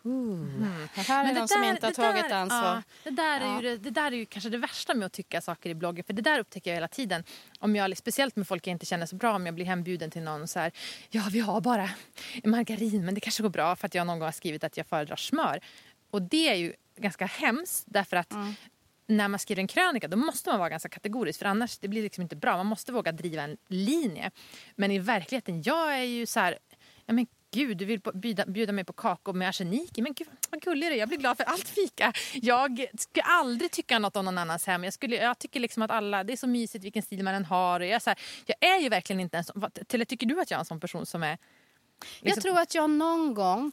Mm. 0.05 0.87
Här 0.93 1.21
är 1.21 1.25
Men 1.25 1.35
någon 1.35 1.47
som 1.47 1.63
inte 1.63 1.85
har 1.85 1.93
tagit 1.93 2.29
där, 2.29 2.35
ansvar. 2.35 2.75
Ja, 2.75 2.81
det, 3.03 3.09
där 3.09 3.41
är 3.41 3.45
ja. 3.45 3.61
ju, 3.61 3.77
det, 3.77 3.89
där 3.89 4.11
är 4.11 4.15
ju 4.15 4.25
kanske 4.25 4.49
det 4.49 4.57
värsta 4.57 4.93
med 4.93 5.05
att 5.05 5.13
tycka 5.13 5.41
saker 5.41 5.69
i 5.69 5.75
bloggen. 5.75 6.03
För 6.03 6.13
det 6.13 6.21
där 6.21 6.39
upptäcker 6.39 6.71
jag 6.71 6.75
hela 6.75 6.87
tiden. 6.87 7.23
Om 7.59 7.75
jag, 7.75 7.97
speciellt 7.97 8.35
med 8.35 8.47
folk 8.47 8.67
jag 8.67 8.71
inte 8.71 8.85
känner 8.85 9.05
så 9.05 9.15
bra. 9.15 9.35
Om 9.35 9.45
jag 9.45 9.55
blir 9.55 9.65
hembjuden 9.65 10.11
till 10.11 10.21
någon 10.21 10.47
så 10.47 10.59
här. 10.59 10.71
Ja, 11.09 11.23
vi 11.31 11.39
har 11.39 11.61
bara 11.61 11.89
margarin 12.43 13.05
men 13.05 13.13
det 13.13 13.21
kanske 13.21 13.43
går 13.43 13.49
bra 13.49 13.75
för 13.75 13.87
att 13.87 13.95
jag 13.95 14.07
någon 14.07 14.19
gång 14.19 14.27
har 14.27 14.31
skrivit 14.31 14.63
att 14.63 14.77
jag 14.77 14.87
föredrar 14.87 15.15
smör. 15.15 15.59
Och 16.11 16.21
det 16.21 16.49
är 16.49 16.55
ju 16.55 16.73
ganska 16.97 17.25
hemskt 17.25 17.83
därför 17.87 18.17
att 18.17 18.31
mm. 18.31 18.53
när 19.07 19.27
man 19.27 19.39
skriver 19.39 19.61
en 19.61 19.67
krönika 19.67 20.07
då 20.07 20.17
måste 20.17 20.49
man 20.49 20.59
vara 20.59 20.69
ganska 20.69 20.89
kategorisk 20.89 21.39
för 21.39 21.45
annars 21.45 21.77
det 21.77 21.87
blir 21.87 22.03
liksom 22.03 22.21
inte 22.21 22.35
bra. 22.35 22.57
Man 22.57 22.65
måste 22.65 22.91
våga 22.91 23.11
driva 23.11 23.41
en 23.41 23.57
linje. 23.67 24.31
Men 24.75 24.91
i 24.91 24.99
verkligheten, 24.99 25.61
jag 25.61 25.99
är 25.99 26.03
ju 26.03 26.25
så 26.25 26.39
här, 26.39 26.57
ja 27.05 27.13
men 27.13 27.27
Gud, 27.53 27.77
du 27.77 27.85
vill 27.85 28.01
bjuda, 28.13 28.45
bjuda 28.45 28.73
mig 28.73 28.83
på 28.83 28.93
kakor 28.93 29.33
med 29.33 29.49
arsenik 29.49 29.91
Men 29.97 30.13
gud, 30.13 30.27
vad 30.49 30.61
gullig 30.61 30.91
du. 30.91 30.95
Jag 30.95 31.07
blir 31.07 31.17
glad 31.17 31.37
för 31.37 31.43
allt 31.43 31.67
fika. 31.67 32.13
Jag 32.33 32.85
skulle 32.97 33.23
aldrig 33.23 33.71
tycka 33.71 33.99
något 33.99 34.15
om 34.15 34.25
någon 34.25 34.37
annans 34.37 34.67
hem. 34.67 34.83
Jag, 34.83 34.93
skulle, 34.93 35.15
jag 35.15 35.39
tycker 35.39 35.59
liksom 35.59 35.83
att 35.83 35.91
alla, 35.91 36.23
det 36.23 36.33
är 36.33 36.37
så 36.37 36.47
mysigt 36.47 36.85
vilken 36.85 37.03
stil 37.03 37.23
man 37.23 37.35
än 37.35 37.45
har. 37.45 37.79
Jag, 37.79 37.89
är 37.89 37.99
så 37.99 38.09
här, 38.09 38.19
jag 38.45 38.69
är 38.69 38.79
ju 38.79 38.89
verkligen 38.89 39.19
inte 39.19 39.37
en 39.37 39.43
sån... 39.43 39.71
Eller 39.93 40.05
tycker 40.05 40.27
du 40.27 40.41
att 40.41 40.51
jag 40.51 40.57
är 40.57 40.59
en 40.59 40.65
sån 40.65 40.79
person 40.79 41.05
som 41.05 41.23
är... 41.23 41.37
Liksom... 42.01 42.29
Jag 42.29 42.41
tror 42.41 42.59
att 42.59 42.75
jag 42.75 42.89
någon 42.89 43.33
gång 43.33 43.71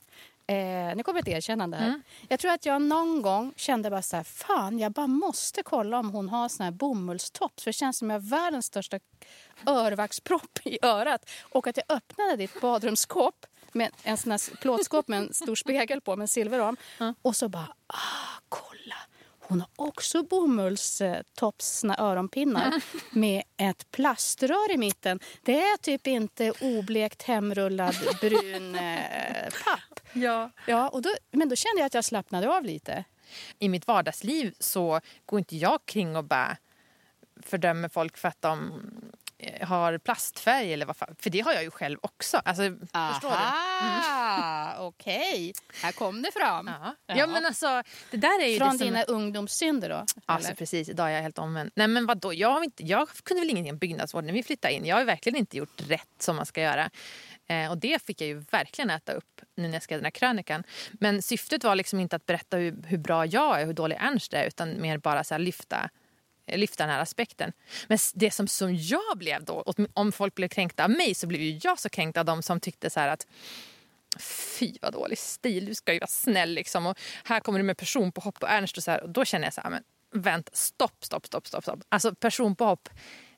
Eh, 0.50 0.97
nu 0.97 1.02
kommer 1.02 1.20
ett 1.20 1.28
erkännande 1.28 1.76
här. 1.76 1.87
Mm. 1.87 2.02
Jag 2.28 2.40
tror 2.40 2.50
att 2.52 2.66
jag 2.66 2.82
någon 2.82 3.23
gång 3.23 3.52
kände 3.56 3.90
bara 3.90 4.02
så 4.02 4.16
här, 4.16 4.25
fan 4.25 4.78
jag 4.78 4.92
bara 4.92 5.06
måste 5.06 5.62
kolla 5.62 5.99
om 5.99 6.11
hon 6.11 6.28
har 6.28 6.49
sån 6.49 6.64
här 6.64 6.70
bomullstopp. 6.70 7.61
För 7.61 7.68
det 7.68 7.73
känns 7.73 7.99
som 7.99 8.11
jag 8.11 8.20
har 8.20 8.28
världens 8.28 8.66
största 8.66 8.99
örvaxpropp 9.66 10.58
i 10.64 10.78
örat. 10.82 11.30
Och 11.42 11.66
att 11.66 11.76
jag 11.76 11.97
öppnade 11.97 12.37
ditt 12.37 12.61
badrumsskåp 12.61 13.47
med 13.75 13.90
en 14.02 14.16
sån 14.16 14.30
här 14.30 14.56
plåtskåp 14.56 15.08
med 15.08 15.18
en 15.18 15.34
stor 15.34 15.54
spegel 15.54 16.00
på 16.00 16.16
med 16.16 16.25
en 16.25 16.28
silverram. 16.28 16.76
Mm. 17.00 17.14
Och 17.22 17.37
så 17.37 17.48
bara, 17.48 17.75
ah, 17.87 18.40
kolla! 18.48 18.96
Hon 19.48 19.60
har 19.60 19.68
också 19.76 20.22
bomullstops, 20.22 21.84
öronpinnar 21.98 22.82
med 23.10 23.42
ett 23.56 23.90
plaströr 23.90 24.72
i 24.72 24.76
mitten. 24.76 25.20
Det 25.42 25.60
är 25.60 25.76
typ 25.76 26.06
inte 26.06 26.52
oblekt 26.60 27.22
hemrullad 27.22 27.94
brun 28.20 28.75
eh, 28.75 29.48
papp. 29.64 30.00
Ja. 30.12 30.50
Ja, 30.66 30.88
och 30.88 31.02
då, 31.02 31.10
men 31.30 31.48
då 31.48 31.56
kände 31.56 31.80
jag 31.80 31.87
att 31.87 31.94
jag 31.94 32.04
slappnade 32.04 32.56
av 32.56 32.64
lite. 32.64 33.04
I 33.58 33.68
mitt 33.68 33.87
vardagsliv 33.87 34.54
så 34.58 35.00
går 35.26 35.38
inte 35.38 35.56
jag 35.56 35.87
kring 35.87 36.16
och 36.16 36.25
bara 36.25 36.56
fördömer 37.42 37.88
folk 37.88 38.18
för 38.18 38.28
att 38.28 38.42
de 38.42 38.72
har 39.62 39.99
plastfärg 39.99 40.73
eller 40.73 40.87
vad 40.87 40.97
fan. 40.97 41.16
För 41.18 41.30
det 41.30 41.40
har 41.40 41.52
jag 41.52 41.62
ju 41.62 41.71
själv 41.71 41.99
också. 42.00 42.37
Alltså, 42.37 42.62
Aha, 42.92 43.12
förstår 43.12 43.30
du? 43.30 43.37
Mm. 43.37 44.87
Okej, 44.87 45.50
okay. 45.50 45.52
här 45.83 45.92
kom 45.92 46.23
det 46.23 46.33
fram. 46.33 46.71
Ja. 47.07 47.14
ja. 47.14 47.26
men 47.26 47.47
alltså, 47.47 47.83
det 48.11 48.16
där 48.16 48.42
är 48.42 48.47
ju 48.47 48.59
Från 48.59 48.78
som... 48.78 48.78
dina 48.78 49.02
ungdomssynder 49.02 49.88
då? 49.88 50.04
Alltså, 50.26 50.54
precis, 50.54 50.88
idag 50.88 51.11
är 51.11 51.14
jag 51.14 51.23
helt 51.23 51.38
omvänd. 51.38 51.71
Nej 51.75 51.88
men 51.88 52.07
vadå, 52.07 52.35
jag, 52.35 52.64
inte, 52.64 52.83
jag 52.83 53.09
kunde 53.09 53.40
väl 53.40 53.50
ingenting 53.50 53.73
om 53.73 53.78
byggnadsvård 53.78 54.25
när 54.25 54.33
vi 54.33 54.42
flyttade 54.42 54.75
in. 54.75 54.87
Jag 54.87 54.97
har 54.97 55.04
verkligen 55.04 55.38
inte 55.38 55.57
gjort 55.57 55.80
rätt 55.88 56.23
som 56.23 56.37
man 56.37 56.47
ska 56.47 56.61
göra. 56.61 56.90
Eh, 57.47 57.71
och 57.71 57.78
det 57.78 58.02
fick 58.02 58.21
jag 58.21 58.28
ju 58.28 58.38
verkligen 58.38 58.90
äta 58.90 59.12
upp 59.12 59.40
nu 59.54 59.68
när 59.68 59.75
jag 59.75 59.83
skrev 59.83 59.99
den 59.99 60.04
här 60.04 60.11
krönikan. 60.11 60.64
Men 60.92 61.23
syftet 61.23 61.64
var 61.64 61.75
liksom 61.75 62.00
inte 62.00 62.16
att 62.16 62.26
berätta 62.26 62.57
hur, 62.57 62.83
hur 62.87 62.99
bra 62.99 63.26
jag 63.26 63.61
är, 63.61 63.66
hur 63.66 63.73
dålig 63.73 63.97
Ernst 64.00 64.35
är, 64.35 64.47
utan 64.47 64.80
mer 64.80 64.99
bara 64.99 65.25
så 65.25 65.38
lyfta 65.38 65.90
lyfta 66.57 66.85
den 66.87 66.95
här 66.95 67.00
aspekten. 67.02 67.52
Men 67.87 67.99
det 68.14 68.31
som, 68.31 68.49
som 68.49 68.76
jag 68.76 69.19
blev 69.19 69.45
då, 69.45 69.64
om 69.95 70.12
folk 70.12 70.35
blev 70.35 70.49
kränkta 70.49 70.85
av 70.85 70.90
mig 70.90 71.14
så 71.14 71.26
blev 71.26 71.40
ju 71.40 71.61
jag 71.62 71.78
så 71.78 71.88
kränkt 71.88 72.17
av 72.17 72.25
dem 72.25 72.43
som 72.43 72.61
tyckte 72.61 72.90
så 72.90 73.00
här 73.00 73.09
att 73.09 73.26
Fy 74.19 74.73
vad 74.83 74.93
dålig 74.93 75.19
stil, 75.19 75.67
du 75.67 75.75
ska 75.75 75.93
ju 75.93 75.99
vara 75.99 76.09
snäll 76.09 76.50
liksom. 76.50 76.87
Och 76.87 76.99
här 77.25 77.40
kommer 77.40 77.59
du 77.59 77.62
med 77.62 77.76
person 77.76 78.12
på 78.12 78.21
hopp 78.21 78.43
och 78.43 78.50
Ernst 78.50 78.76
och 78.76 78.83
så 78.83 78.90
här. 78.90 79.02
Och 79.02 79.11
då 79.11 79.25
känner 79.25 79.47
jag 79.47 79.55
så 79.55 79.61
här, 79.61 79.71
men 79.71 79.83
vänta, 80.12 80.50
stopp, 80.55 81.05
stopp, 81.05 81.26
stopp, 81.26 81.47
stopp. 81.47 81.64
stopp. 81.64 81.81
Alltså 81.88 82.14
person 82.14 82.57
på 82.57 82.64
hopp, 82.64 82.88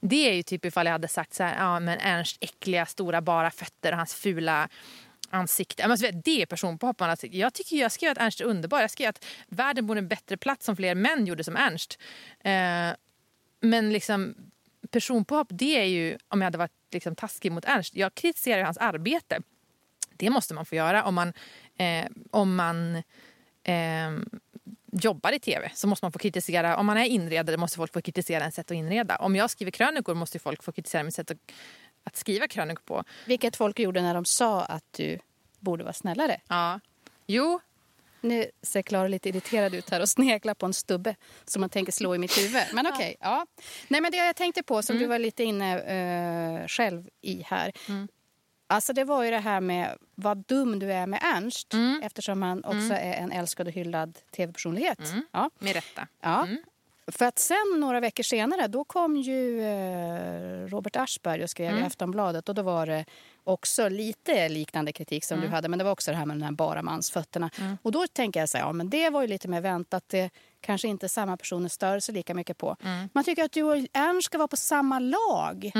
det 0.00 0.28
är 0.28 0.32
ju 0.32 0.42
typ 0.42 0.64
ifall 0.64 0.86
jag 0.86 0.92
hade 0.92 1.08
sagt 1.08 1.34
så 1.34 1.42
här, 1.42 1.56
ja 1.58 1.80
men 1.80 1.98
Ernst 1.98 2.36
äckliga 2.40 2.86
stora 2.86 3.20
bara 3.20 3.50
fötter 3.50 3.92
och 3.92 3.98
hans 3.98 4.14
fula 4.14 4.68
ansikte. 5.30 5.84
Alltså, 5.84 6.06
det 6.24 6.42
är 6.42 6.46
personpåhopparen. 6.46 7.10
Alltså, 7.10 7.26
jag, 7.26 7.54
tycker, 7.54 7.76
jag 7.76 7.92
skrev 7.92 8.10
att 8.12 8.18
Ernst 8.18 8.40
är 8.40 8.44
underbar. 8.44 8.80
Jag 8.80 8.90
skrev 8.90 9.08
att 9.08 9.24
världen 9.48 9.86
borde 9.86 9.98
en 9.98 10.08
bättre 10.08 10.36
plats 10.36 10.68
om 10.68 10.76
fler 10.76 10.94
män 10.94 11.26
gjorde 11.26 11.44
som 11.44 11.56
Ernst. 11.56 11.98
Eh, 12.40 12.90
men 13.60 13.92
liksom 13.92 14.34
personpåhopp, 14.90 15.48
det 15.50 15.78
är 15.78 15.84
ju 15.84 16.18
om 16.28 16.40
jag 16.40 16.46
hade 16.46 16.58
varit 16.58 16.72
liksom, 16.92 17.16
taskig 17.16 17.52
mot 17.52 17.64
Ernst. 17.64 17.96
Jag 17.96 18.14
kritiserar 18.14 18.62
hans 18.62 18.78
arbete. 18.78 19.42
Det 20.16 20.30
måste 20.30 20.54
man 20.54 20.66
få 20.66 20.74
göra 20.74 21.04
om 21.04 21.14
man, 21.14 21.32
eh, 21.76 22.06
om 22.30 22.56
man 22.56 22.96
eh, 23.62 24.10
jobbar 24.92 25.32
i 25.32 25.40
tv. 25.40 25.70
Så 25.74 25.86
måste 25.88 26.04
man 26.04 26.12
få 26.12 26.18
kritisera, 26.18 26.76
om 26.76 26.86
man 26.86 26.96
är 26.96 27.04
inredare 27.04 27.56
måste 27.56 27.76
folk 27.76 27.92
få 27.92 28.00
kritisera 28.00 28.44
en 28.44 28.52
sätt 28.52 28.70
att 28.70 28.76
inreda. 28.76 29.16
Om 29.16 29.36
jag 29.36 29.50
skriver 29.50 29.70
krönikor 29.70 30.14
måste 30.14 30.38
folk 30.38 30.62
få 30.62 30.72
kritisera 30.72 31.02
mitt 31.02 31.14
sätt 31.14 31.30
att 31.30 31.52
att 32.04 32.16
skriva 32.16 32.48
krönikor 32.48 32.82
på. 32.84 33.04
Vilket 33.26 33.56
folk 33.56 33.78
gjorde 33.78 34.02
när 34.02 34.14
de 34.14 34.24
sa 34.24 34.62
att 34.62 34.84
du 34.90 35.18
borde 35.58 35.84
vara 35.84 35.92
snällare. 35.92 36.40
Ja. 36.48 36.80
Jo. 37.26 37.60
Nu 38.20 38.50
ser 38.62 38.82
Klara 38.82 39.08
lite 39.08 39.28
irriterad 39.28 39.74
ut 39.74 39.90
här 39.90 40.00
och 40.00 40.08
sneglar 40.08 40.54
på 40.54 40.66
en 40.66 40.74
stubbe 40.74 41.16
som 41.44 41.60
man 41.60 41.70
tänker 41.70 41.92
slå 41.92 42.14
i 42.14 42.18
mitt 42.18 42.38
huvud. 42.38 42.62
Men 42.72 42.86
okej. 42.86 42.96
Okay, 42.96 43.16
ja. 43.20 43.46
Nej, 43.88 44.00
men 44.00 44.12
det 44.12 44.16
jag 44.16 44.36
tänkte 44.36 44.62
på, 44.62 44.82
som 44.82 44.96
mm. 44.96 45.02
du 45.02 45.08
var 45.08 45.18
lite 45.18 45.44
inne 45.44 45.76
uh, 46.62 46.66
själv 46.66 47.08
i 47.20 47.42
här. 47.42 47.72
Mm. 47.88 48.08
Alltså 48.66 48.92
det 48.92 49.04
var 49.04 49.24
ju 49.24 49.30
det 49.30 49.38
här 49.38 49.60
med 49.60 49.98
vad 50.14 50.38
dum 50.38 50.78
du 50.78 50.92
är 50.92 51.06
med 51.06 51.20
Ernst 51.22 51.72
mm. 51.72 52.02
eftersom 52.02 52.42
han 52.42 52.64
också 52.64 52.94
mm. 52.94 53.12
är 53.12 53.14
en 53.14 53.32
älskad 53.32 53.66
och 53.66 53.72
hyllad 53.72 54.18
tv-personlighet. 54.36 54.98
Mm. 54.98 55.26
Ja. 55.32 55.50
Med 55.58 55.74
rätta. 55.74 56.06
Ja. 56.20 56.42
Mm. 56.42 56.62
För 57.12 57.24
att 57.24 57.38
sen 57.38 57.76
några 57.76 58.00
veckor 58.00 58.22
senare 58.22 58.66
då 58.66 58.84
kom 58.84 59.16
ju 59.16 59.60
eh, 59.60 60.66
Robert 60.66 60.96
Aschberg 60.96 61.42
och 61.42 61.50
skrev 61.50 61.70
mm. 61.70 61.82
i 61.82 61.86
Aftonbladet 61.86 62.48
och 62.48 62.54
då 62.54 62.62
var 62.62 62.86
det 62.86 63.04
också 63.44 63.88
lite 63.88 64.48
liknande 64.48 64.92
kritik 64.92 65.24
som 65.24 65.38
mm. 65.38 65.50
du 65.50 65.54
hade 65.54 65.68
men 65.68 65.78
det 65.78 65.84
var 65.84 65.92
också 65.92 66.10
det 66.10 66.16
här 66.16 66.26
med 66.26 66.36
den 66.36 66.42
här 66.42 66.52
bara 66.52 66.82
mansfötterna. 66.82 67.50
Mm. 67.60 67.78
Och 67.82 67.92
då 67.92 68.06
tänker 68.06 68.40
jag 68.40 68.48
så 68.48 68.58
här, 68.58 68.64
ja 68.64 68.72
men 68.72 68.90
det 68.90 69.10
var 69.10 69.22
ju 69.22 69.28
lite 69.28 69.48
mer 69.48 69.60
väntat. 69.60 70.04
Det 70.06 70.30
kanske 70.60 70.88
inte 70.88 71.08
samma 71.08 71.36
personer 71.36 71.68
stör 71.68 72.00
sig 72.00 72.14
lika 72.14 72.34
mycket 72.34 72.58
på. 72.58 72.76
Mm. 72.82 73.08
Man 73.12 73.24
tycker 73.24 73.44
att 73.44 73.52
du 73.52 73.62
och 73.62 73.76
Ernst 73.92 74.26
ska 74.26 74.38
vara 74.38 74.48
på 74.48 74.56
samma 74.56 74.98
lag. 74.98 75.72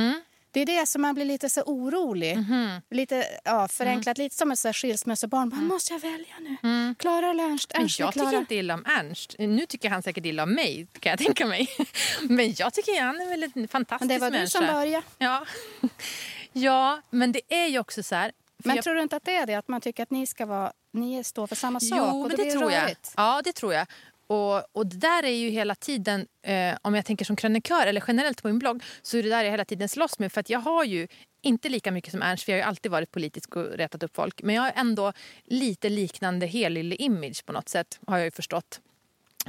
Det 0.53 0.61
är 0.61 0.67
det 0.67 0.87
som 0.87 1.03
man 1.03 1.15
blir 1.15 1.25
lite 1.25 1.49
så 1.49 1.63
orolig. 1.63 2.33
Mm. 2.33 2.81
Lite 2.91 3.25
ja, 3.45 3.69
förenklat, 3.69 4.19
mm. 4.19 4.25
lite 4.25 4.37
som 4.37 4.51
ett 4.51 4.59
så 4.59 4.73
skilsmässobarn. 4.73 5.53
Mm. 5.53 5.67
Måste 5.67 5.93
jag 5.93 6.01
välja 6.01 6.35
nu? 6.41 6.57
Mm. 6.63 6.95
Klara 6.99 7.31
eller 7.31 7.45
Ernst? 7.45 7.73
Ernst 7.75 7.99
jag 7.99 8.13
tycker 8.13 8.39
inte 8.39 8.55
illa 8.55 8.75
om 8.75 8.85
Ernst. 8.87 9.35
Nu 9.39 9.67
tycker 9.67 9.91
han 9.91 10.03
säkert 10.03 10.27
illa 10.27 10.43
om 10.43 10.55
mig, 10.55 10.87
kan 11.01 11.11
jag 11.11 11.19
tänka 11.19 11.47
mig. 11.47 11.69
Men 12.23 12.55
jag 12.57 12.75
tycker 12.75 13.03
han 13.03 13.21
är 13.21 13.29
väl 13.29 13.43
en 13.55 13.69
fantastisk 13.69 14.09
människa. 14.09 14.25
Men 14.25 14.33
det 14.33 14.39
var 14.39 14.41
du 14.41 14.47
som 14.47 14.67
började. 14.67 15.07
Ja. 15.19 15.47
ja, 16.53 17.03
men 17.11 17.33
det 17.33 17.41
är 17.49 17.67
ju 17.67 17.79
också 17.79 18.03
så 18.03 18.15
här. 18.15 18.33
Men 18.65 18.77
jag- 18.77 18.85
tror 18.85 18.95
du 18.95 19.03
inte 19.03 19.17
att 19.17 19.25
det 19.25 19.35
är 19.35 19.47
det? 19.47 19.55
Att 19.55 19.69
man 19.69 19.81
tycker 19.81 20.03
att 20.03 20.11
ni 20.11 20.27
ska 20.27 20.47
vara, 20.47 20.73
ni 20.93 21.25
står 21.25 21.47
för 21.47 21.57
samma 21.57 21.81
sak? 21.81 21.99
Jo, 21.99 22.05
och 22.05 22.29
men 22.29 22.37
det 22.37 22.43
blir 22.43 22.53
tror 22.53 22.73
jag. 22.73 22.97
Ja, 23.17 23.43
det 23.45 23.53
tror 23.53 23.75
jag. 23.75 23.87
Och, 24.31 24.77
och 24.77 24.87
det 24.87 24.97
där 24.97 25.23
är 25.23 25.37
ju 25.37 25.51
hela 25.51 25.75
tiden, 25.75 26.27
eh, 26.43 26.77
om 26.83 26.95
jag 26.95 27.05
tänker 27.05 27.25
som 27.25 27.37
krönikör 27.37 27.87
eller 27.87 28.05
generellt 28.09 28.43
på 28.43 28.49
min 28.49 28.59
blogg, 28.59 28.83
så 29.03 29.17
är 29.17 29.23
det 29.23 29.29
där 29.29 29.45
jag 29.45 29.51
hela 29.51 29.65
tiden 29.65 29.89
slåss 29.89 30.19
med. 30.19 30.33
För 30.33 30.41
att 30.41 30.51
jag 30.51 30.59
har 30.59 30.85
ju 30.85 31.09
inte 31.43 31.69
lika 31.69 31.91
mycket 31.91 32.11
som 32.11 32.23
Ernst, 32.23 32.45
för 32.45 32.53
jag 32.53 32.59
har 32.59 32.63
ju 32.63 32.69
alltid 32.69 32.93
varit 32.93 33.11
politisk 33.11 33.57
och 33.57 33.71
retat 33.71 34.03
upp 34.03 34.17
folk. 34.17 34.43
Men 34.43 34.55
jag 34.55 34.63
har 34.63 34.73
ändå 34.75 35.13
lite 35.45 35.89
liknande 35.89 36.47
helylle-image 36.47 37.47
på 37.47 37.53
något 37.53 37.69
sätt, 37.69 38.01
har 38.07 38.19
jag 38.19 38.25
ju 38.25 38.31
förstått. 38.31 38.81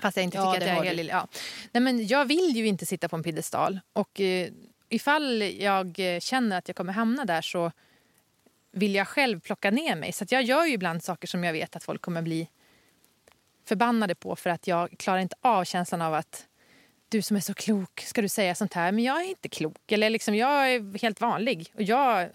Fast 0.01 0.17
jag 0.17 0.23
inte 0.23 0.37
Ja, 0.37 0.53
tycker 0.53 0.65
att 0.67 0.77
jag 0.77 0.85
är 0.85 0.89
helylle. 0.89 1.11
Ja. 1.11 1.27
Nej, 1.71 1.81
men 1.81 2.07
jag 2.07 2.25
vill 2.25 2.55
ju 2.55 2.67
inte 2.67 2.85
sitta 2.85 3.09
på 3.09 3.15
en 3.15 3.23
piedestal. 3.23 3.79
Och 3.93 4.21
eh, 4.21 4.49
ifall 4.89 5.41
jag 5.41 5.99
känner 6.19 6.57
att 6.57 6.67
jag 6.67 6.75
kommer 6.75 6.93
hamna 6.93 7.25
där 7.25 7.41
så 7.41 7.71
vill 8.71 8.95
jag 8.95 9.07
själv 9.07 9.39
plocka 9.39 9.71
ner 9.71 9.95
mig. 9.95 10.11
Så 10.11 10.25
jag 10.29 10.43
gör 10.43 10.65
ju 10.65 10.73
ibland 10.73 11.03
saker 11.03 11.27
som 11.27 11.43
jag 11.43 11.53
vet 11.53 11.75
att 11.75 11.83
folk 11.83 12.01
kommer 12.01 12.21
bli 12.21 12.47
förbannade 13.65 14.15
på 14.15 14.35
för 14.35 14.49
att 14.49 14.67
jag 14.67 14.95
klarar 14.99 15.19
inte 15.19 15.35
av 15.41 15.63
känslan 15.63 16.01
av 16.01 16.13
att 16.13 16.47
du 17.09 17.21
som 17.21 17.37
är 17.37 17.41
så 17.41 17.53
klok, 17.53 18.01
ska 18.01 18.21
du 18.21 18.29
säga 18.29 18.55
sånt 18.55 18.73
här? 18.73 18.91
Men 18.91 19.03
jag 19.03 19.21
är 19.21 19.29
inte 19.29 19.49
klok. 19.49 19.91
Eller 19.91 20.09
liksom, 20.09 20.35
jag 20.35 20.73
är 20.73 20.99
helt 21.01 21.21
vanlig. 21.21 21.71
Och 21.75 21.81
jag, 21.81 22.29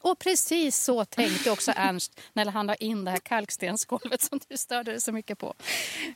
Och 0.00 0.18
precis 0.18 0.76
så 0.84 1.04
tänkte 1.04 1.50
också 1.50 1.72
Ernst 1.76 2.20
när 2.32 2.46
han 2.46 2.66
la 2.66 2.74
in 2.74 3.04
det 3.04 3.10
här 3.10 3.18
kalkstensgolvet 3.18 4.22
som 4.22 4.40
du 4.48 4.56
störde 4.56 4.90
dig 4.90 5.00
så 5.00 5.12
mycket 5.12 5.38
på. 5.38 5.54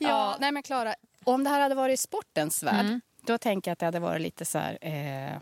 Ja. 0.00 0.37
nej 0.40 0.52
men 0.52 0.62
Klara, 0.62 0.95
om 1.25 1.45
det 1.45 1.50
här 1.50 1.61
hade 1.61 1.75
varit 1.75 1.95
i 1.95 1.97
sportens 2.02 2.62
värld, 2.62 2.87
Mm. 2.87 3.00
då 3.23 3.38
tänker 3.38 3.71
jag 3.71 3.73
att 3.73 3.78
det 3.78 3.87
hade 3.87 4.00
varit 4.00 4.23
lite 4.23 4.45
så 4.45 4.59
här, 4.59 4.78
eh, 4.80 5.37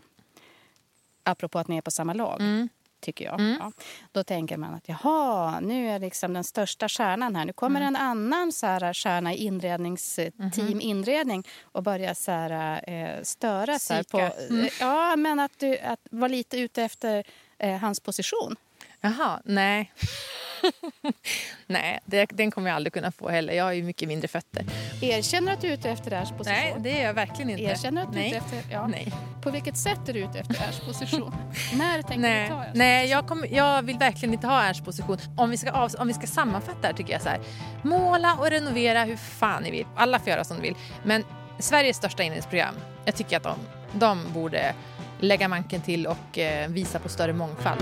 apropå 1.23 1.59
att 1.59 1.67
ni 1.67 1.77
är 1.77 1.81
på 1.81 1.91
samma 1.91 2.13
lag. 2.13 2.41
Mm. 2.41 2.69
Tycker 3.01 3.25
jag. 3.25 3.41
Ja. 3.59 3.71
Då 4.11 4.23
tänker 4.23 4.57
man 4.57 4.73
att 4.73 4.89
jaha, 4.89 5.59
nu 5.59 5.89
är 5.89 5.99
liksom 5.99 6.33
den 6.33 6.43
största 6.43 6.89
stjärnan 6.89 7.35
här. 7.35 7.45
Nu 7.45 7.53
kommer 7.53 7.81
Mm. 7.81 7.95
en 7.95 8.01
annan 8.01 8.51
så 8.51 8.67
här, 8.67 8.93
stjärna 8.93 9.33
i 9.33 9.37
inredningsteam 9.45 10.31
Mhm. 10.37 10.81
inredning 10.81 11.47
och 11.61 11.83
börjar 11.83 12.13
så 12.13 12.31
här, 12.31 12.81
eh, 12.89 13.23
störa 13.23 13.79
så 13.79 13.93
här, 13.93 14.03
på... 14.03 14.19
Mm. 14.19 14.69
Ja, 14.79 15.15
men 15.15 15.39
att 15.39 15.59
du 15.59 15.77
att 15.79 15.99
vara 16.11 16.27
lite 16.27 16.57
ute 16.59 16.83
efter 16.83 17.23
eh, 17.57 17.77
hans 17.77 17.99
position. 17.99 18.55
Jaha, 19.01 19.41
nej. 19.45 19.91
nej, 21.67 21.99
det, 22.05 22.25
den 22.25 22.51
kommer 22.51 22.69
jag 22.69 22.75
aldrig 22.75 22.93
kunna 22.93 23.11
få 23.11 23.29
heller. 23.29 23.53
Jag 23.53 23.63
har 23.63 23.71
ju 23.71 23.83
mycket 23.83 24.07
mindre 24.07 24.27
fötter. 24.27 24.65
Erkänner 25.01 25.53
att 25.53 25.61
du 25.61 25.67
är 25.67 25.73
ute 25.73 25.89
efter 25.89 26.11
Ers 26.11 26.29
position? 26.29 26.53
Nej, 26.53 26.75
det 26.79 26.99
är 26.99 27.05
jag 27.05 27.13
verkligen 27.13 27.49
inte. 27.49 27.63
Erkänner 27.63 28.03
att 28.03 28.13
du 28.13 28.19
är 28.19 28.23
nej. 28.23 28.29
ute 28.29 28.37
efter... 28.37 28.71
Ja. 28.71 28.87
Nej. 28.87 29.13
På 29.43 29.51
vilket 29.51 29.77
sätt 29.77 30.09
är 30.09 30.13
du 30.13 30.19
ute 30.19 30.39
efter 30.39 30.69
Ers 30.69 30.79
position? 30.79 31.35
När 31.73 32.01
tänker 32.01 32.15
du 32.15 32.21
Nej, 32.21 32.49
ta 32.49 32.63
Ers? 32.63 32.71
nej 32.73 33.09
jag, 33.09 33.27
kommer, 33.27 33.47
jag 33.47 33.81
vill 33.81 33.97
verkligen 33.97 34.33
inte 34.33 34.47
ha 34.47 34.63
Ernsts 34.63 34.85
position. 34.85 35.17
Om 35.37 35.49
vi, 35.49 35.57
ska 35.57 35.71
av, 35.71 35.91
om 35.99 36.07
vi 36.07 36.13
ska 36.13 36.27
sammanfatta 36.27 36.81
det 36.81 36.87
här 36.87 36.93
tycker 36.93 37.13
jag 37.13 37.21
så 37.21 37.29
här. 37.29 37.39
Måla 37.83 38.35
och 38.39 38.49
renovera 38.49 39.03
hur 39.03 39.17
fan 39.17 39.63
ni 39.63 39.71
vill. 39.71 39.85
Alla 39.95 40.19
får 40.19 40.29
göra 40.29 40.43
som 40.43 40.57
de 40.57 40.63
vill. 40.63 40.75
Men 41.03 41.23
Sveriges 41.59 41.97
största 41.97 42.23
inredningsprogram, 42.23 42.75
jag 43.05 43.15
tycker 43.15 43.37
att 43.37 43.43
de, 43.43 43.55
de 43.93 44.33
borde 44.33 44.75
lägga 45.19 45.47
manken 45.47 45.81
till 45.81 46.07
och 46.07 46.37
eh, 46.37 46.69
visa 46.69 46.99
på 46.99 47.09
större 47.09 47.33
mångfald. 47.33 47.81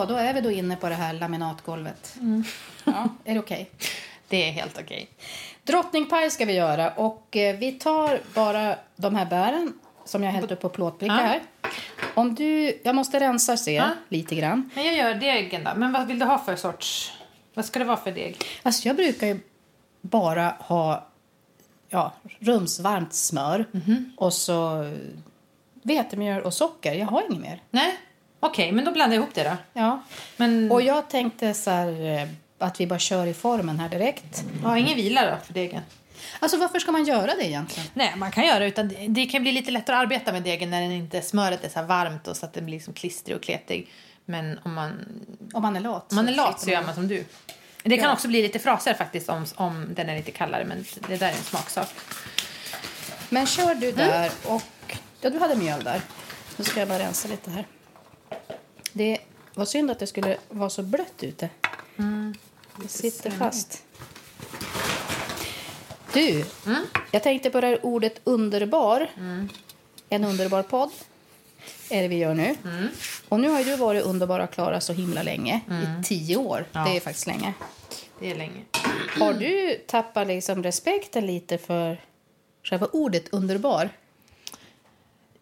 Så, 0.00 0.06
då 0.06 0.14
är 0.14 0.34
vi 0.34 0.40
då 0.40 0.50
inne 0.50 0.76
på 0.76 0.88
det 0.88 0.94
här 0.94 1.12
laminatgolvet. 1.12 2.14
Mm. 2.20 2.44
Ja, 2.84 3.08
är 3.24 3.34
det 3.34 3.40
okej? 3.40 3.70
Det 4.28 4.48
är 4.48 4.52
helt 4.52 4.78
okej. 4.78 5.08
Drottningpaj 5.64 6.30
ska 6.30 6.44
vi 6.44 6.52
göra 6.52 6.90
och 6.90 7.36
eh, 7.36 7.56
vi 7.56 7.72
tar 7.72 8.20
bara 8.34 8.76
de 8.96 9.14
här 9.14 9.26
bären 9.26 9.72
som 10.04 10.22
jag 10.24 10.32
hällt 10.32 10.50
upp 10.50 10.60
på 10.60 10.68
plåtbricka 10.68 11.14
Ja. 11.14 11.20
här. 11.22 11.40
Om 12.14 12.34
du, 12.34 12.80
jag 12.84 12.94
måste 12.94 13.20
rensa 13.20 13.56
se 13.56 13.72
Ja. 13.74 13.88
lite 14.08 14.34
grann. 14.34 14.70
Men 14.74 14.84
jag 14.84 14.96
gör 14.96 15.14
degen 15.14 15.64
då. 15.64 15.70
Men 15.76 15.92
vad 15.92 16.06
vill 16.06 16.18
du 16.18 16.24
ha 16.26 16.38
för 16.38 16.56
sorts... 16.56 17.12
Vad 17.54 17.64
ska 17.64 17.78
det 17.78 17.84
vara 17.84 17.96
för 17.96 18.12
deg? 18.12 18.36
Alltså 18.62 18.88
jag 18.88 18.96
brukar 18.96 19.26
ju 19.26 19.40
bara 20.00 20.54
ha 20.58 21.06
ja, 21.88 22.12
rumsvarmt 22.38 23.14
smör 23.14 23.66
Mhm. 23.72 24.12
och 24.16 24.32
så 24.32 24.90
vetemjöl 25.82 26.42
och 26.42 26.54
socker. 26.54 26.92
Jag 26.94 27.06
har 27.06 27.22
inget 27.30 27.40
mer. 27.42 27.62
Nej? 27.70 27.98
Okej, 28.40 28.72
men 28.72 28.84
då 28.84 28.92
blandar 28.92 29.16
jag 29.16 29.22
ihop 29.22 29.34
det 29.34 29.44
då. 29.44 29.56
Ja. 29.72 30.02
Men 30.36 30.72
Och 30.72 30.82
jag 30.82 31.08
tänkte 31.10 31.54
så 31.54 31.70
här, 31.70 32.18
eh, 32.22 32.28
att 32.58 32.80
vi 32.80 32.86
bara 32.86 32.98
kör 32.98 33.26
i 33.26 33.34
formen 33.34 33.80
här 33.80 33.88
direkt. 33.88 34.44
ja, 34.62 34.78
ingen 34.78 34.96
vila 34.96 35.30
då 35.30 35.36
för 35.46 35.52
degen? 35.52 35.82
Alltså 36.40 36.56
varför 36.58 36.78
ska 36.78 36.92
man 36.92 37.04
göra 37.04 37.34
det 37.34 37.44
egentligen? 37.46 37.88
Nej, 37.94 38.12
man 38.16 38.30
kan 38.30 38.46
göra 38.46 38.58
det. 38.58 38.66
Utan 38.66 38.92
det- 39.08 39.26
kan 39.26 39.42
bli 39.42 39.52
lite 39.52 39.70
lättare 39.70 39.96
att 39.96 40.02
arbeta 40.02 40.32
med 40.32 40.42
degen 40.42 40.70
när 40.70 40.80
den 40.82 40.92
inte 40.92 41.22
smöret 41.22 41.64
är 41.64 41.68
så 41.68 41.82
varmt 41.82 42.28
och 42.28 42.36
så 42.36 42.46
att 42.46 42.52
den 42.52 42.64
blir 42.64 42.74
liksom 42.76 42.94
klistrig 42.94 43.36
och 43.36 43.42
kletig. 43.42 43.90
Men 44.24 44.58
om 44.64 44.74
man, 44.74 44.92
Om 45.54 45.62
man 45.62 45.76
är 45.76 45.80
lat. 45.80 46.10
man 46.12 46.28
är 46.28 46.32
lat 46.32 46.60
så 46.60 46.70
gör 46.70 46.82
man 46.82 46.94
som 46.94 47.08
du. 47.08 47.24
Det 47.82 47.96
kan 47.96 48.06
Ja. 48.06 48.12
också 48.12 48.28
bli 48.28 48.42
lite 48.42 48.58
fraser 48.58 48.94
faktiskt 48.94 49.28
om, 49.28 49.44
om 49.54 49.86
den 49.94 50.08
är 50.08 50.16
lite 50.16 50.30
kallare 50.30 50.64
men 50.64 50.84
det 51.08 51.16
där 51.16 51.26
är 51.28 51.32
en 51.32 51.36
smaksak. 51.42 51.88
Men 53.28 53.46
kör 53.46 53.64
Mm. 53.64 53.80
du 53.80 53.92
där 53.92 54.30
och... 54.46 54.62
Ja, 55.20 55.30
du 55.30 55.38
hade 55.38 55.56
mjöl 55.56 55.84
där. 55.84 56.00
Nu 56.56 56.64
ska 56.64 56.80
jag 56.80 56.88
bara 56.88 56.98
rensa 56.98 57.28
lite 57.28 57.50
här. 57.50 57.66
Det 58.92 59.18
var 59.54 59.64
synd 59.64 59.90
att 59.90 59.98
det 59.98 60.06
skulle 60.06 60.36
vara 60.48 60.70
så 60.70 60.82
blött 60.82 61.22
ute. 61.22 61.48
Mm. 61.98 62.34
Det 62.82 62.88
sitter 62.88 63.30
fast. 63.30 63.82
Du, 66.12 66.44
Mm. 66.66 66.84
jag 67.10 67.22
tänkte 67.22 67.50
på 67.50 67.60
det 67.60 67.66
här 67.66 67.86
ordet 67.86 68.20
underbar. 68.24 69.10
En 70.08 70.24
underbar 70.24 70.62
podd 70.62 70.90
är 71.90 72.02
det 72.02 72.08
vi 72.08 72.16
gör 72.16 72.34
nu. 72.34 72.56
Mm. 72.64 72.88
Och 73.28 73.40
nu 73.40 73.48
har 73.48 73.64
du 73.64 73.76
varit 73.76 74.04
underbara 74.04 74.46
Klara 74.46 74.80
så 74.80 74.92
himla 74.92 75.22
länge. 75.22 75.60
I 76.00 76.04
tio 76.04 76.36
år. 76.36 76.66
Ja. 76.72 76.84
Det 76.84 76.96
är 76.96 77.00
faktiskt 77.00 77.26
länge. 77.26 77.54
Det 78.20 78.30
är 78.30 78.34
länge. 78.34 78.62
Har 79.18 79.32
du 79.32 79.74
tappat 79.86 80.26
liksom 80.26 80.62
respekten 80.62 81.26
lite 81.26 81.58
för 81.58 82.00
själva 82.62 82.86
ordet 82.86 83.28
underbar? 83.34 83.90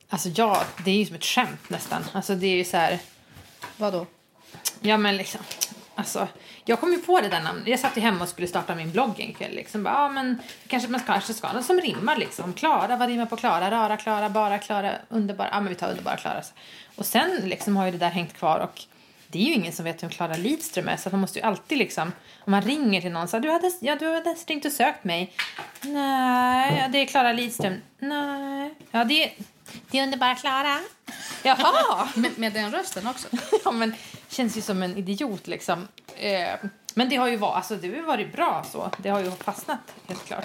Alltså 0.08 0.28
ja, 0.28 0.64
det 0.84 0.90
är 0.90 0.94
ju 0.94 1.06
som 1.06 1.14
ett 1.16 1.24
skämt 1.24 1.68
nästan. 1.70 2.04
Alltså 2.12 2.34
det 2.34 2.46
är 2.46 2.56
ju 2.56 2.64
så 2.64 2.76
här... 2.76 2.98
Vadå? 3.78 4.06
Ja 4.80 4.96
men 4.96 5.16
liksom, 5.16 5.40
alltså, 5.94 6.28
jag 6.64 6.80
kom 6.80 6.92
ju 6.92 6.98
på 6.98 7.20
det 7.20 7.28
där 7.28 7.40
namnet. 7.40 7.68
Jag 7.68 7.80
satt 7.80 7.96
ju 7.96 8.00
hemma 8.00 8.22
och 8.22 8.28
skulle 8.28 8.46
starta 8.46 8.74
min 8.74 8.92
blogg 8.92 9.20
en 9.20 9.34
kväll. 9.34 9.54
Liksom. 9.54 9.82
Bara, 9.82 9.94
ja, 9.94 10.08
men 10.08 10.38
kanske 10.66 10.88
man 10.88 11.00
ska, 11.00 11.12
kanske 11.12 11.34
ska 11.34 11.46
ha 11.46 11.54
något 11.54 11.64
som 11.64 11.80
rimmar 11.80 12.16
liksom. 12.16 12.52
Klara, 12.52 12.96
vad 12.96 13.08
rimmar 13.08 13.26
på 13.26 13.36
Klara? 13.36 13.70
Rara 13.70 13.96
Klara, 13.96 14.28
bara 14.28 14.58
Klara, 14.58 14.92
underbara. 15.08 15.48
Ja 15.52 15.60
men 15.60 15.68
vi 15.68 15.74
tar 15.74 15.90
underbara 15.90 16.16
Klara. 16.16 16.42
Och 16.96 17.06
sen 17.06 17.30
liksom 17.44 17.76
har 17.76 17.84
ju 17.86 17.92
det 17.92 17.98
där 17.98 18.10
hängt 18.10 18.34
kvar 18.34 18.58
och 18.58 18.82
det 19.30 19.38
är 19.38 19.42
ju 19.42 19.52
ingen 19.52 19.72
som 19.72 19.84
vet 19.84 20.02
hur 20.02 20.08
Klara 20.08 20.36
Lidström 20.36 20.88
är 20.88 20.96
så 20.96 21.08
att 21.08 21.12
man 21.12 21.20
måste 21.20 21.38
ju 21.38 21.44
alltid 21.44 21.78
liksom, 21.78 22.12
om 22.40 22.50
man 22.50 22.62
ringer 22.62 23.00
till 23.00 23.12
någon 23.12 23.28
så 23.28 23.38
du 23.38 23.50
hade, 23.50 23.72
ja, 23.80 23.96
du 23.96 24.14
hade 24.14 24.34
ringt 24.46 24.64
och 24.64 24.72
sökt 24.72 25.04
mig. 25.04 25.32
Nej, 25.80 26.78
ja, 26.82 26.88
det 26.88 26.98
är 26.98 27.06
Klara 27.06 27.32
Lidström. 27.32 27.74
Nej, 27.98 28.74
ja 28.90 29.04
det 29.04 29.24
är, 29.24 29.32
det 29.90 29.98
är 29.98 30.02
underbara 30.02 30.34
Klara. 30.34 30.78
Jaha! 31.42 32.08
Med, 32.14 32.38
med 32.38 32.52
den 32.52 32.72
rösten 32.72 33.06
också? 33.06 33.28
ja, 33.64 33.70
men 33.70 33.94
känns 34.28 34.56
ju 34.56 34.60
som 34.60 34.82
en 34.82 34.96
idiot 34.96 35.46
liksom. 35.46 35.88
Eh, 36.16 36.48
men 36.94 37.08
det 37.08 37.16
har 37.16 37.28
ju 37.28 37.36
varit, 37.36 37.56
alltså 37.56 37.76
det 37.76 37.96
har 37.96 38.02
varit 38.02 38.32
bra 38.32 38.64
så. 38.72 38.90
Det 38.98 39.08
har 39.08 39.20
ju 39.20 39.30
fastnat 39.30 39.80
helt 40.06 40.24
klart. 40.24 40.44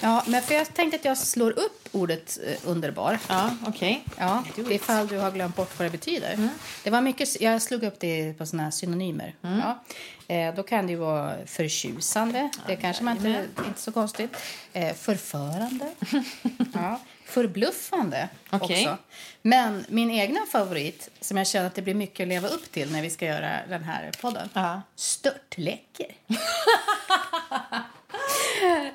Ja, 0.00 0.22
men 0.26 0.42
för 0.42 0.54
jag 0.54 0.74
tänkte 0.74 0.96
att 0.96 1.04
jag 1.04 1.18
slår 1.18 1.50
upp 1.50 1.88
ordet 1.92 2.38
eh, 2.46 2.70
underbar. 2.70 3.18
Ja, 3.28 3.50
okej. 3.66 4.04
Ja, 4.18 4.44
ifall 4.70 5.06
du 5.06 5.18
har 5.18 5.30
glömt 5.30 5.56
bort 5.56 5.78
vad 5.78 5.86
det 5.86 5.90
betyder. 5.90 6.48
Det 6.82 6.90
var 6.90 7.00
mycket, 7.00 7.40
jag 7.40 7.62
slog 7.62 7.82
upp 7.82 8.00
det 8.00 8.38
på 8.38 8.46
såna 8.46 8.62
här 8.62 8.70
synonymer. 8.70 9.34
Ja. 9.40 9.84
Eh, 10.28 10.54
då 10.54 10.62
kan 10.62 10.86
det 10.86 10.92
ju 10.92 10.98
vara 10.98 11.34
förtjusande. 11.46 12.50
Det 12.66 12.76
kanske 12.76 13.04
man 13.04 13.16
inte, 13.16 13.46
inte 13.66 13.80
så 13.80 13.92
konstigt. 13.92 14.36
Eh, 14.72 14.94
förförande. 14.94 15.92
ja. 16.74 17.00
Förbluffande 17.24 18.28
Okej. 18.50 18.88
också. 18.88 18.96
Men 19.42 19.84
min 19.88 20.10
egna 20.10 20.46
favorit, 20.46 21.08
som 21.20 21.36
jag 21.36 21.46
känner 21.46 21.66
att 21.66 21.74
det 21.74 21.82
blir 21.82 21.94
mycket 21.94 22.24
att 22.24 22.28
leva 22.28 22.48
upp 22.48 22.72
till 22.72 22.92
när 22.92 23.02
vi 23.02 23.10
ska 23.10 23.26
göra 23.26 23.60
den 23.68 23.84
här 23.84 24.10
podden. 24.20 24.48
Ja. 24.52 24.82
Störtläcker. 24.96 26.14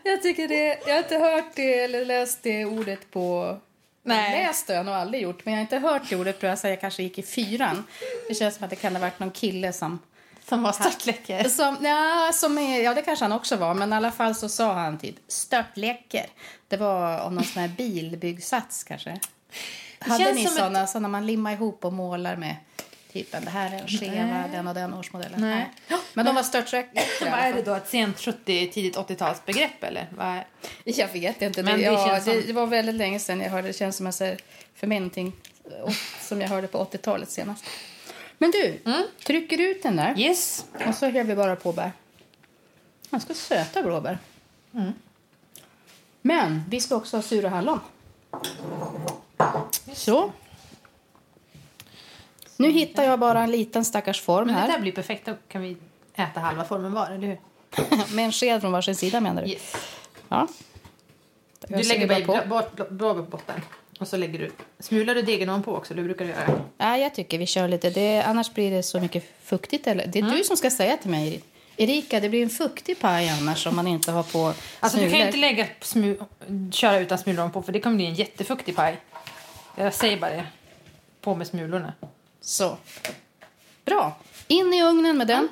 jag 0.04 0.22
tycker 0.22 0.48
det, 0.48 0.80
jag 0.88 0.94
har 0.94 0.98
inte 0.98 1.18
hört 1.18 1.56
det 1.56 1.80
eller 1.80 2.06
läst 2.06 2.44
det 2.44 2.66
ordet 2.66 3.12
på... 3.12 3.58
Nej. 4.04 4.46
Läst 4.46 4.68
det 4.68 4.74
har 4.74 4.78
jag 4.78 4.86
nog 4.86 4.96
aldrig 4.96 5.24
gjort, 5.24 5.46
men 5.46 5.54
jag 5.54 5.58
har 5.58 5.62
inte 5.62 5.78
hört 5.78 6.10
det 6.10 6.16
ordet 6.16 6.40
på 6.40 6.46
jag 6.46 6.58
jag 6.64 6.82
kanske 6.82 7.04
gick 7.04 7.18
i 7.18 7.24
fyran. 7.24 7.84
Det 8.28 8.36
känns 8.36 8.56
som 8.56 8.64
att 8.64 8.70
det 8.70 8.76
kan 8.76 8.96
ha 8.96 9.02
varit 9.02 9.20
någon 9.20 9.32
kille 9.32 9.74
som... 9.74 10.00
Som 10.50 10.64
var 10.64 10.72
störtläcker. 10.72 11.44
som 11.50 11.78
ja, 11.82 12.32
som 12.34 12.58
är, 12.58 12.82
ja, 12.82 12.94
det 12.94 13.02
kanske 13.02 13.26
han 13.26 13.32
också 13.32 13.56
var, 13.56 13.74
men 13.74 13.94
i 13.94 13.96
alla 13.96 14.12
fall 14.12 14.36
så 14.36 14.50
sa 14.50 14.74
han 14.74 14.98
typ 14.98 15.16
störtläcker. 15.28 16.26
Det 16.68 16.78
var 16.78 17.22
om 17.22 17.36
någon 17.36 17.44
sån 17.44 17.62
här 17.62 17.70
bilbyggsats 17.70 18.84
kanske. 18.84 19.20
Hade 20.00 20.34
ni 20.34 20.46
såna, 20.46 20.88
såna 20.88 21.08
man 21.08 21.26
limmar 21.26 21.54
ihop 21.54 21.86
och 21.86 21.94
målar 21.94 22.36
med 22.36 22.56
typen 23.14 23.46
det 23.46 23.50
här 23.50 23.76
är 23.76 23.82
en 23.82 23.88
skeva, 23.88 24.48
den 24.52 24.68
och 24.68 24.74
den 24.74 24.94
årsmodellen. 24.94 25.42
Nej. 25.42 25.70
Men 26.14 26.26
de 26.26 26.36
var 26.36 26.44
störtsäkra. 26.44 27.02
Vad 27.22 27.40
är 27.40 27.54
det 27.54 27.62
då? 27.62 27.74
Ett 27.74 27.90
sent 27.90 28.20
70 28.20 28.72
tidigt 28.74 28.98
80-talsbegrepp 28.98 29.82
eller? 29.82 30.08
Vad. 30.12 30.40
Jag 30.84 31.08
vet 31.08 31.42
inte. 31.42 31.64
Men 31.64 31.80
det, 31.80 31.86
det 31.86 31.94
ja, 31.94 32.08
känns 32.08 32.24
som- 32.24 32.44
det, 32.48 32.54
var 32.54 32.68
väldigt 32.68 32.96
länge 32.96 33.20
sedan 33.20 33.42
jag 33.42 33.50
hörde 33.50 33.68
det. 33.68 33.74
känns 33.74 33.96
som 33.96 34.06
jag 34.06 34.16
säger 34.16 34.40
för 34.76 34.88
mig 34.88 35.00
någonting 35.00 35.34
som 36.22 36.42
jag 36.42 36.50
hörde 36.50 36.68
på 36.68 36.86
80-talet 36.86 37.32
senast. 37.32 37.66
Men 38.42 38.52
du, 38.52 38.80
trycker 39.26 39.58
ut 39.62 39.84
den 39.84 39.96
där 39.96 40.20
Yes. 40.20 40.66
och 40.88 40.96
så 40.96 41.06
häller 41.06 41.24
vi 41.24 41.36
bara 41.36 41.56
på 41.56 41.72
bär. 41.74 41.92
Ganska 43.12 43.34
söta 43.34 43.84
blåbär. 43.84 44.18
Men 46.22 46.64
vi 46.70 46.80
ska 46.80 46.96
också 46.96 47.18
ha 47.18 47.22
sura 47.22 47.50
hallon. 47.50 47.80
Så. 49.94 50.32
Nu 52.58 52.72
hittar 52.72 53.04
jag 53.04 53.20
bara 53.20 53.44
en 53.44 53.52
liten 53.52 53.86
stackars 53.86 54.22
form 54.22 54.48
Men 54.48 54.56
det 54.68 54.72
där 54.74 54.80
blir 54.80 54.92
perfekt. 54.92 55.26
Då 55.26 55.36
kan 55.48 55.62
vi 55.62 55.78
äta 56.16 56.40
halva 56.40 56.66
formen 56.66 56.94
var, 56.94 57.08
eller 57.12 57.28
hur? 57.28 57.40
Med 58.16 58.26
en 58.26 58.32
sked 58.32 58.62
från 58.62 58.72
varsin 58.72 58.96
sida 58.96 59.20
menar 59.22 59.42
du? 59.42 59.50
Yes. 59.50 59.76
Ja. 60.30 60.48
Du 61.68 61.84
lägger 61.84 62.26
bara 62.26 62.46
bort 62.46 62.76
blå- 62.76 62.88
blåbär 62.90 63.24
på 63.24 63.30
botten. 63.30 63.62
Och 64.00 64.08
så 64.08 64.18
lägger 64.18 64.40
du... 64.40 64.52
Smular 64.80 65.16
du 65.16 65.22
degen 65.22 65.50
ovanpå 65.50 65.76
också? 65.76 65.94
Det 65.94 66.02
brukar 66.04 66.26
du 66.26 66.32
göra. 66.32 66.62
Nej, 66.78 67.02
jag 67.02 67.16
tycker 67.16 67.38
vi 67.38 67.46
kör 67.46 67.68
lite. 67.68 67.90
Det, 67.90 68.22
annars 68.24 68.54
blir 68.54 68.72
det 68.72 68.84
så 68.84 69.00
mycket 69.00 69.24
fuktigt. 69.44 69.88
Eller? 69.88 70.08
Det 70.08 70.20
är 70.20 70.24
du 70.24 70.44
som 70.44 70.58
ska 70.58 70.70
säga 70.72 70.98
till 70.98 71.12
mig, 71.12 71.44
Erika, 71.78 72.20
det 72.20 72.30
blir 72.30 72.44
en 72.44 72.50
fuktig 72.50 73.00
paj 73.00 73.30
annars 73.30 73.68
om 73.68 73.76
man 73.76 73.88
inte 73.88 74.12
har 74.12 74.24
på 74.24 74.54
Alltså 74.80 74.98
du 74.98 75.04
kan 75.04 75.04
ju 75.04 75.10
smulor. 75.10 75.28
inte 75.28 75.38
lägga 75.38 75.68
smu... 75.82 76.18
köra 76.72 77.00
utan 77.00 77.18
smulor 77.18 77.40
ovanpå 77.40 77.62
för 77.62 77.72
det 77.72 77.80
kommer 77.80 77.96
bli 77.96 78.06
en 78.06 78.14
jättefuktig 78.14 78.76
paj. 78.76 78.98
Jag 79.76 79.94
säger 79.94 80.18
bara 80.18 80.32
det. 80.32 80.46
På 81.22 81.36
med 81.36 81.48
smulorna. 81.48 81.94
Så. 82.42 82.78
Bra. 83.86 84.18
In 84.48 84.74
i 84.74 84.84
ugnen 84.84 85.18
med 85.18 85.28
den. 85.28 85.48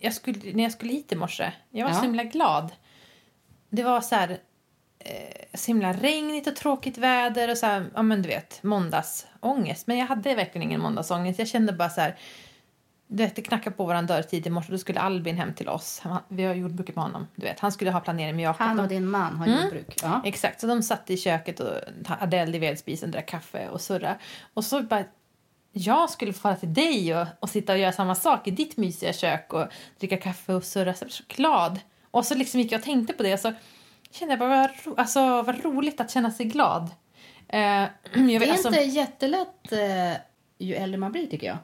Jag 0.00 0.14
skulle, 0.14 0.52
när 0.54 0.62
jag 0.62 0.72
skulle 0.72 0.92
hit 0.92 1.12
i 1.12 1.16
morse, 1.16 1.52
jag 1.70 1.84
var 1.84 1.90
Ja. 1.92 1.96
så 1.96 2.02
himla 2.02 2.24
glad. 2.24 2.72
Det 3.70 3.82
var 3.82 4.00
så 4.00 4.14
här, 4.14 4.30
eh, 4.98 5.58
så 5.58 5.66
himla 5.66 5.92
regnigt 5.92 6.46
och 6.46 6.56
tråkigt 6.56 6.98
väder 6.98 7.50
och 7.50 7.58
så 7.58 7.66
här, 7.66 7.86
ja 7.94 8.02
men 8.02 8.22
du 8.22 8.28
vet, 8.28 8.62
måndagsångest. 8.62 9.86
Men 9.86 9.98
jag 9.98 10.06
hade 10.06 10.34
verkligen 10.34 10.62
ingen 10.68 10.80
måndagsångest. 10.80 11.38
Jag 11.38 11.48
kände 11.48 11.72
bara 11.72 11.90
så 11.90 12.00
här, 12.00 12.16
du 13.06 13.16
vet, 13.22 13.36
det 13.36 13.42
knackade 13.42 13.76
på 13.76 13.84
våran 13.84 14.06
dörr 14.06 14.22
tidigt 14.22 14.46
i 14.46 14.50
morse. 14.50 14.72
Då 14.72 14.78
skulle 14.78 15.00
Albin 15.00 15.36
hem 15.36 15.54
till 15.54 15.68
oss. 15.68 16.00
Han, 16.00 16.18
vi 16.28 16.44
har 16.44 16.54
jordbruket 16.54 16.94
med 16.96 17.04
honom. 17.04 17.26
Du 17.34 17.46
vet, 17.46 17.60
han 17.60 17.72
skulle 17.72 17.90
ha 17.90 18.00
planering 18.00 18.36
med 18.36 18.44
Jakob. 18.44 18.66
Han 18.66 18.80
och 18.80 18.88
din 18.88 19.06
man 19.06 19.36
har 19.36 19.46
jordbruk. 19.46 19.98
Ja. 20.02 20.22
Exakt, 20.24 20.60
så 20.60 20.66
de 20.66 20.82
satt 20.82 21.10
i 21.10 21.16
köket 21.16 21.60
och 21.60 21.74
hade 22.06 22.38
eld 22.38 22.56
i 22.56 22.58
vedspisen, 22.58 23.10
drack 23.10 23.26
kaffe 23.26 23.68
och 23.68 23.80
surra. 23.80 24.16
Och 24.54 24.64
så 24.64 24.82
bara, 24.82 25.04
jag 25.72 26.10
skulle 26.10 26.32
fara 26.32 26.56
till 26.56 26.74
dig 26.74 27.16
och, 27.16 27.26
och 27.40 27.50
sitta 27.50 27.72
och 27.72 27.78
göra 27.78 27.92
samma 27.92 28.14
sak 28.14 28.48
i 28.48 28.50
ditt 28.50 28.76
mysiga 28.76 29.12
kök 29.12 29.52
och 29.52 29.66
dricka 29.98 30.16
kaffe 30.16 30.54
och 30.54 30.64
surra. 30.64 30.94
Glad. 31.28 31.80
Och 32.10 32.26
så 32.26 32.34
liksom 32.34 32.60
gick 32.60 32.72
jag 32.72 32.78
och 32.78 32.84
tänkte 32.84 33.12
på 33.12 33.22
det 33.22 33.32
och 33.34 33.40
så 33.40 33.52
kände 34.10 34.32
jag 34.32 34.38
bara, 34.38 34.48
vad, 34.48 34.70
ro, 34.84 34.94
alltså, 34.96 35.42
vad 35.42 35.64
roligt 35.64 36.00
att 36.00 36.10
känna 36.10 36.30
sig 36.30 36.46
glad. 36.46 36.82
Eh, 37.48 37.60
jag 37.60 37.88
Det 38.12 38.38
vet, 38.38 38.48
är 38.48 38.52
alltså, 38.52 38.68
inte 38.68 38.80
jättelätt 38.80 39.72
eh, 39.72 40.12
ju 40.58 40.74
äldre 40.74 40.98
man 40.98 41.12
blir, 41.12 41.26
tycker 41.26 41.46
jag. 41.46 41.58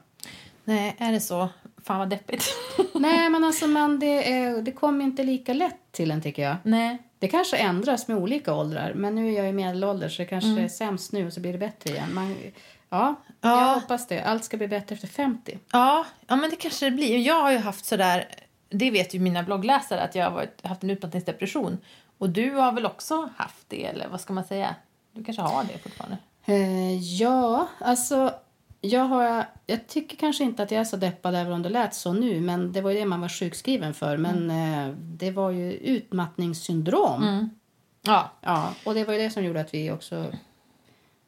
Nej, 0.63 0.95
är 0.97 1.11
det 1.11 1.19
så? 1.19 1.49
Fan 1.83 1.99
vad 1.99 2.09
deppigt. 2.09 2.45
Nej, 2.93 3.29
men 3.29 3.43
alltså, 3.43 3.67
man, 3.67 3.99
det, 3.99 4.31
är, 4.33 4.61
det 4.61 4.71
kommer 4.71 5.05
inte 5.05 5.23
lika 5.23 5.53
lätt 5.53 5.91
till 5.91 6.11
en, 6.11 6.21
tycker 6.21 6.41
jag. 6.43 6.55
Nej. 6.63 6.97
Det 7.19 7.27
kanske 7.27 7.57
ändras 7.57 8.07
med 8.07 8.17
olika 8.17 8.53
åldrar, 8.53 8.93
men 8.93 9.15
nu 9.15 9.27
är 9.33 9.37
jag 9.37 9.49
i 9.49 9.51
medelålder 9.53 10.09
så 10.09 10.21
det 10.21 10.25
kanske 10.25 10.49
Mm. 10.49 10.63
är 10.63 10.67
sämst 10.67 11.11
nu 11.11 11.27
och 11.27 11.33
så 11.33 11.39
blir 11.39 11.51
det 11.51 11.57
bättre 11.57 11.93
igen. 11.93 12.13
Man, 12.13 12.35
ja, 12.89 13.15
Ja. 13.41 13.61
jag 13.67 13.73
hoppas 13.79 14.07
det. 14.07 14.21
Allt 14.23 14.43
ska 14.43 14.57
bli 14.57 14.67
bättre 14.67 14.95
efter 14.95 15.07
50. 15.07 15.59
Ja, 15.71 16.05
ja, 16.27 16.35
men 16.35 16.49
det 16.49 16.55
kanske 16.55 16.85
det 16.85 16.91
blir. 16.91 17.17
Jag 17.17 17.41
har 17.41 17.51
ju 17.51 17.57
haft 17.57 17.85
sådär, 17.85 18.25
det 18.69 18.91
vet 18.91 19.13
ju 19.13 19.19
mina 19.19 19.43
bloggläsare, 19.43 20.01
att 20.01 20.15
jag 20.15 20.23
har 20.25 20.31
varit, 20.31 20.65
haft 20.65 20.83
en 20.83 20.89
utmattningsdepression. 20.89 21.77
Och 22.17 22.29
du 22.29 22.51
har 22.51 22.71
väl 22.71 22.85
också 22.85 23.29
haft 23.37 23.65
det, 23.67 23.85
eller 23.85 24.07
vad 24.07 24.21
ska 24.21 24.33
man 24.33 24.43
säga? 24.43 24.75
Du 25.13 25.23
kanske 25.23 25.41
har 25.41 25.63
det 25.63 25.77
fortfarande? 25.77 26.17
Eh, 26.45 26.97
ja, 27.21 27.67
alltså... 27.79 28.33
Jag, 28.81 29.03
har, 29.03 29.45
jag 29.65 29.87
tycker 29.87 30.17
kanske 30.17 30.43
inte 30.43 30.63
att 30.63 30.71
jag 30.71 30.81
är 30.81 30.85
så 30.85 30.97
deppad 30.97 31.35
även 31.35 31.53
om 31.53 31.61
det 31.63 31.69
lät 31.69 31.93
så 31.95 32.13
nu. 32.13 32.41
Men 32.41 32.71
det 32.71 32.81
var 32.81 32.91
ju 32.91 32.99
det 32.99 33.05
man 33.05 33.21
var 33.21 33.29
sjukskriven 33.29 33.93
för. 33.93 34.17
Men 34.17 34.49
eh, 34.51 34.93
det 34.97 35.31
var 35.31 35.51
ju 35.51 35.71
utmattningssyndrom. 35.73 37.49
Ja. 38.01 38.31
Ja, 38.41 38.69
och 38.85 38.93
det 38.93 39.03
var 39.03 39.13
ju 39.13 39.19
det 39.19 39.29
som 39.29 39.43
gjorde 39.43 39.61
att 39.61 39.73
vi 39.73 39.91
också 39.91 40.25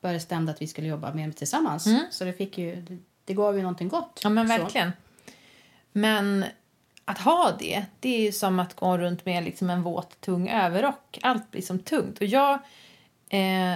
bestämde 0.01 0.51
att 0.51 0.61
vi 0.61 0.67
skulle 0.67 0.87
jobba 0.87 1.13
mer 1.13 1.31
tillsammans. 1.31 1.87
Så 2.11 2.23
det 2.23 2.33
fick 2.33 2.57
ju, 2.57 2.75
det, 2.75 2.97
det 3.25 3.33
gav 3.33 3.55
ju 3.55 3.61
någonting 3.61 3.87
gott. 3.87 4.19
Ja, 4.23 4.29
men 4.29 4.47
Så. 4.47 4.57
verkligen. 4.57 4.91
Men 5.91 6.45
att 7.05 7.17
ha 7.19 7.55
det, 7.59 7.85
det 7.99 8.15
är 8.15 8.21
ju 8.21 8.31
som 8.31 8.59
att 8.59 8.75
gå 8.75 8.97
runt 8.97 9.25
med 9.25 9.43
liksom 9.43 9.69
en 9.69 9.83
våt, 9.83 10.21
tung 10.21 10.49
överrock. 10.49 11.19
Allt 11.21 11.51
blir 11.51 11.61
som 11.61 11.79
tungt. 11.79 12.17
Och 12.17 12.25
jag, 12.25 12.59
eh, 13.29 13.75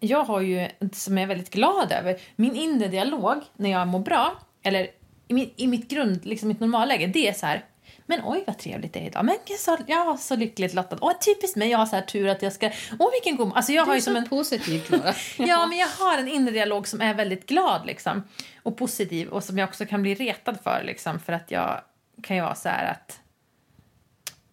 jag 0.00 0.24
har 0.24 0.40
ju, 0.40 0.68
som 0.92 1.16
jag 1.16 1.22
är 1.22 1.28
väldigt 1.28 1.50
glad 1.50 1.92
över, 1.92 2.20
min 2.36 2.56
inre 2.56 2.88
dialog 2.88 3.42
när 3.56 3.70
jag 3.70 3.88
mår 3.88 4.00
bra, 4.00 4.38
eller 4.62 4.88
i, 5.28 5.34
min, 5.34 5.50
i 5.56 5.66
mitt 5.66 5.88
grund, 5.88 6.24
liksom 6.24 6.48
mitt 6.48 6.60
normalläge, 6.60 7.06
det 7.06 7.28
är 7.28 7.32
så 7.32 7.46
här 7.46 7.64
men 8.06 8.20
oj 8.24 8.44
vad 8.46 8.58
trevligt 8.58 8.92
det 8.92 9.00
är 9.00 9.06
idag. 9.06 9.24
Men 9.24 9.36
jag, 9.44 9.58
så, 9.58 9.78
jag 9.86 10.04
var 10.04 10.16
så 10.16 10.36
lyckligt 10.36 10.74
lottad. 10.74 10.98
Åh, 11.00 11.12
typiskt 11.12 11.56
mig, 11.56 11.70
jag 11.70 11.78
har 11.78 11.86
så 11.86 11.96
här 11.96 12.02
tur 12.02 12.28
att 12.28 12.42
jag 12.42 12.52
ska... 12.52 12.70
Åh 12.98 13.10
vilken 13.12 13.36
god... 13.36 13.52
Alltså 13.56 13.72
jag 13.72 13.84
Du 13.84 13.88
har 13.88 13.94
är 13.94 13.96
ju 13.96 14.00
så 14.00 14.04
som 14.04 14.16
en... 14.16 14.28
positiv, 14.28 14.84
Klara. 14.84 15.14
Ja, 15.38 15.66
men 15.66 15.78
jag 15.78 15.88
har 15.88 16.18
en 16.18 16.28
inre 16.28 16.52
dialog 16.52 16.88
som 16.88 17.00
är 17.00 17.14
väldigt 17.14 17.46
glad 17.46 17.86
liksom, 17.86 18.22
och 18.62 18.76
positiv 18.76 19.28
och 19.28 19.44
som 19.44 19.58
jag 19.58 19.68
också 19.68 19.86
kan 19.86 20.02
bli 20.02 20.14
retad 20.14 20.58
för. 20.64 20.82
Liksom, 20.86 21.20
för 21.20 21.32
att 21.32 21.50
jag 21.50 21.80
kan 22.22 22.36
ju 22.36 22.42
vara 22.42 22.54
så 22.54 22.68
här 22.68 22.90
att 22.90 23.20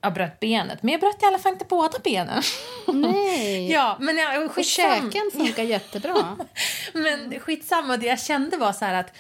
jag 0.02 0.14
bröt 0.14 0.40
benet, 0.40 0.84
men 0.84 0.92
jag 0.92 1.02
bröt 1.02 1.24
i 1.24 1.26
alla 1.26 1.40
fall 1.40 1.54
inte 1.54 1.66
båda 1.70 2.00
benen. 2.04 2.44
Nej. 2.88 3.72
ja, 3.72 3.98
men 4.00 4.18
jag, 4.18 4.46
Och 4.46 4.52
skitsam, 4.52 5.12
käken 5.12 5.32
funkar 5.34 5.64
jättebra. 5.64 6.38
men 6.94 7.40
skitsamma, 7.40 7.98
det 7.98 8.06
jag 8.06 8.20
kände 8.20 8.58
var 8.58 8.74
så 8.74 8.86
att 8.86 9.14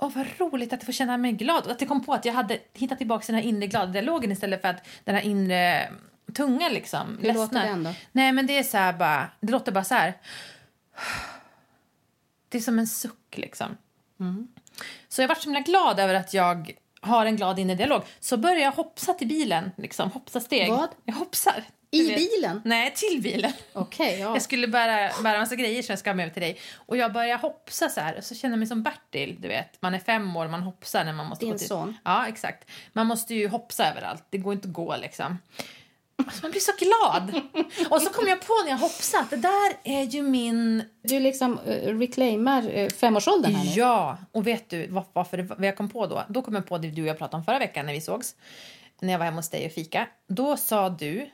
Åh, 0.00 0.10
vad 0.14 0.26
roligt 0.38 0.72
att 0.72 0.80
jag 0.80 0.86
får 0.86 0.92
känna 0.92 1.16
mig 1.16 1.32
glad. 1.32 1.64
Och 1.64 1.70
att 1.70 1.80
jag 1.80 1.88
kom 1.88 2.04
på 2.04 2.12
att 2.12 2.24
jag 2.24 2.32
hade 2.32 2.58
hittat 2.72 2.98
tillbaka 2.98 3.24
den 3.26 3.34
här 3.34 3.42
inre 3.42 3.66
glada 3.66 3.92
dialogen 3.92 4.32
istället 4.32 4.60
för 4.60 4.68
att 4.68 4.86
den 5.04 5.14
här 5.14 5.22
inre 5.22 5.92
tunga 6.34 6.68
liksom 6.68 7.18
Hur 7.22 7.32
låter 7.34 7.66
den 7.66 7.84
då? 7.84 7.94
Nej, 8.12 8.32
men 8.32 8.46
det 8.46 8.58
är 8.58 8.62
så 8.62 8.76
här 8.76 8.92
bara, 8.92 9.30
det 9.40 9.52
låter 9.52 9.72
bara 9.72 9.84
så 9.84 9.94
här. 9.94 10.14
Det 12.48 12.58
är 12.58 12.62
som 12.62 12.78
en 12.78 12.86
suck 12.86 13.36
liksom. 13.36 13.76
Mm. 14.20 14.48
Så 15.08 15.22
jag 15.22 15.28
var 15.28 15.34
så 15.34 15.42
himla 15.42 15.60
glad 15.60 15.98
över 15.98 16.14
att 16.14 16.34
jag 16.34 16.76
har 17.00 17.26
en 17.26 17.36
glad 17.36 17.58
inre 17.58 17.74
dialog. 17.74 18.02
Så 18.20 18.36
började 18.36 18.60
jag 18.60 18.72
hoppsa 18.72 19.12
till 19.12 19.28
bilen, 19.28 19.70
liksom, 19.76 20.10
hoppsa 20.10 20.40
steg. 20.40 20.70
Vad? 20.70 20.88
Jag 21.04 21.14
hoppsar. 21.14 21.64
I 21.92 22.08
vet. 22.08 22.16
bilen? 22.16 22.62
Nej, 22.64 22.94
till 22.94 23.22
bilen. 23.22 23.52
Okej, 23.72 24.20
ja. 24.20 24.32
Jag 24.34 24.42
skulle 24.42 24.68
bära, 24.68 25.22
bära 25.22 25.38
massa 25.38 25.56
grejer 25.56 25.82
som 25.82 25.92
jag 25.92 25.98
ska 25.98 26.10
ha 26.10 26.14
med 26.14 26.32
till 26.32 26.42
dig. 26.42 26.58
Och 26.74 26.96
jag 26.96 27.12
börjar 27.12 27.38
hoppsa 27.38 27.88
så 27.88 28.00
här. 28.00 28.18
Och 28.18 28.24
så 28.24 28.34
känner 28.34 28.52
jag 28.52 28.58
mig 28.58 28.68
som 28.68 28.82
Bertil, 28.82 29.36
du 29.40 29.48
vet. 29.48 29.82
Man 29.82 29.94
är 29.94 29.98
fem 29.98 30.36
år, 30.36 30.48
man 30.48 30.62
hoppsar 30.62 31.04
när 31.04 31.12
man 31.12 31.26
måste 31.26 31.44
Din 31.44 31.52
gå 31.52 31.58
till... 31.58 31.68
son. 31.68 31.96
Ja, 32.04 32.26
exakt. 32.28 32.70
Man 32.92 33.06
måste 33.06 33.34
ju 33.34 33.48
hoppsa 33.48 33.90
överallt. 33.90 34.24
Det 34.30 34.38
går 34.38 34.52
inte 34.52 34.68
att 34.68 34.74
gå 34.74 34.96
liksom. 34.96 35.38
Alltså, 36.26 36.42
man 36.42 36.50
blir 36.50 36.60
så 36.60 36.72
glad. 36.78 37.42
och 37.90 38.02
så 38.02 38.10
kom 38.10 38.28
jag 38.28 38.46
på 38.46 38.52
när 38.64 38.70
jag 38.70 38.78
hoppsade 38.78 39.22
att 39.22 39.30
det 39.30 39.36
där 39.36 39.72
är 39.84 40.02
ju 40.02 40.22
min... 40.22 40.84
Du 41.02 41.20
liksom 41.20 41.58
uh, 41.58 41.98
reclaimar 41.98 42.78
uh, 42.78 42.88
femårsåldern 42.88 43.54
här 43.54 43.64
nu. 43.64 43.70
Ja, 43.70 44.18
och 44.32 44.46
vet 44.46 44.70
du 44.70 44.86
vad, 44.86 45.04
varför 45.12 45.38
vad 45.38 45.64
jag 45.64 45.76
kom 45.76 45.88
på 45.88 46.06
då? 46.06 46.24
Då 46.28 46.42
kom 46.42 46.54
jag 46.54 46.66
på 46.66 46.78
det 46.78 46.90
du 46.90 47.02
och 47.02 47.08
jag 47.08 47.18
pratade 47.18 47.36
om 47.36 47.44
förra 47.44 47.58
veckan 47.58 47.86
när 47.86 47.92
vi 47.92 48.00
sågs. 48.00 48.34
När 49.00 49.12
jag 49.12 49.18
var 49.18 49.24
hemma 49.24 49.38
hos 49.38 49.48
dig 49.48 49.66
och 49.66 49.72
fika. 49.72 50.06
Då 50.28 50.56
sa 50.56 50.88
du 50.88 51.30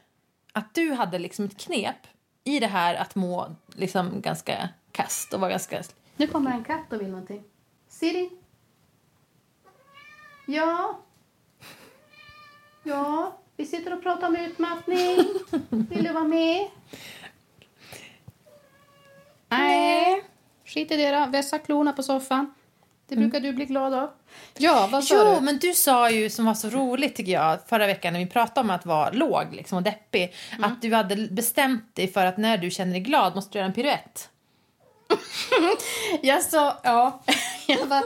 att 0.56 0.74
du 0.74 0.92
hade 0.92 1.18
liksom 1.18 1.44
ett 1.44 1.56
knep 1.56 2.06
i 2.44 2.60
det 2.60 2.66
här 2.66 2.94
att 2.94 3.14
må 3.14 3.56
liksom 3.74 4.20
ganska 4.20 4.68
kast 4.92 5.34
och 5.34 5.40
vara 5.40 5.50
ganska... 5.50 5.82
Nu 6.16 6.26
kommer 6.26 6.50
en 6.50 6.64
katt 6.64 6.92
och 6.92 7.00
vill 7.00 7.08
någonting. 7.08 7.44
Siri? 7.88 8.30
Ja? 10.46 11.00
Ja? 12.82 13.38
Vi 13.56 13.66
sitter 13.66 13.96
och 13.96 14.02
pratar 14.02 14.28
om 14.28 14.36
utmattning. 14.36 15.16
Vill 15.68 16.04
du 16.04 16.12
vara 16.12 16.24
med? 16.24 16.68
Nej. 19.48 20.24
Skit 20.64 20.92
i 20.92 20.96
det 20.96 21.10
då. 21.10 21.26
Vässa 21.30 21.58
klorna 21.58 21.92
på 21.92 22.02
soffan. 22.02 22.54
Det 23.06 23.16
brukar 23.16 23.40
du 23.40 23.52
bli 23.52 23.64
glad 23.64 23.94
av. 23.94 24.10
Ja, 24.58 24.88
vad 24.92 25.04
sa 25.04 25.14
Jo, 25.14 25.34
du? 25.34 25.40
men 25.40 25.58
du 25.58 25.74
sa 25.74 26.10
ju, 26.10 26.30
som 26.30 26.44
var 26.44 26.54
så 26.54 26.68
roligt 26.68 27.16
tycker 27.16 27.32
jag, 27.32 27.58
förra 27.68 27.86
veckan 27.86 28.12
när 28.12 28.20
vi 28.20 28.26
pratade 28.26 28.60
om 28.60 28.70
att 28.70 28.86
vara 28.86 29.10
låg 29.10 29.46
liksom, 29.54 29.76
och 29.76 29.82
deppig, 29.82 30.34
att 30.62 30.82
du 30.82 30.94
hade 30.94 31.16
bestämt 31.16 31.96
dig 31.96 32.08
för 32.08 32.26
att 32.26 32.36
när 32.36 32.58
du 32.58 32.70
känner 32.70 32.92
dig 32.92 33.00
glad 33.00 33.34
måste 33.34 33.52
du 33.52 33.58
göra 33.58 33.66
en 33.66 33.72
piruett. 33.74 34.28
Jag 36.22 36.42
sa... 36.42 36.80
Ja. 36.82 37.22
Jag 37.66 37.88
bara, 37.88 38.02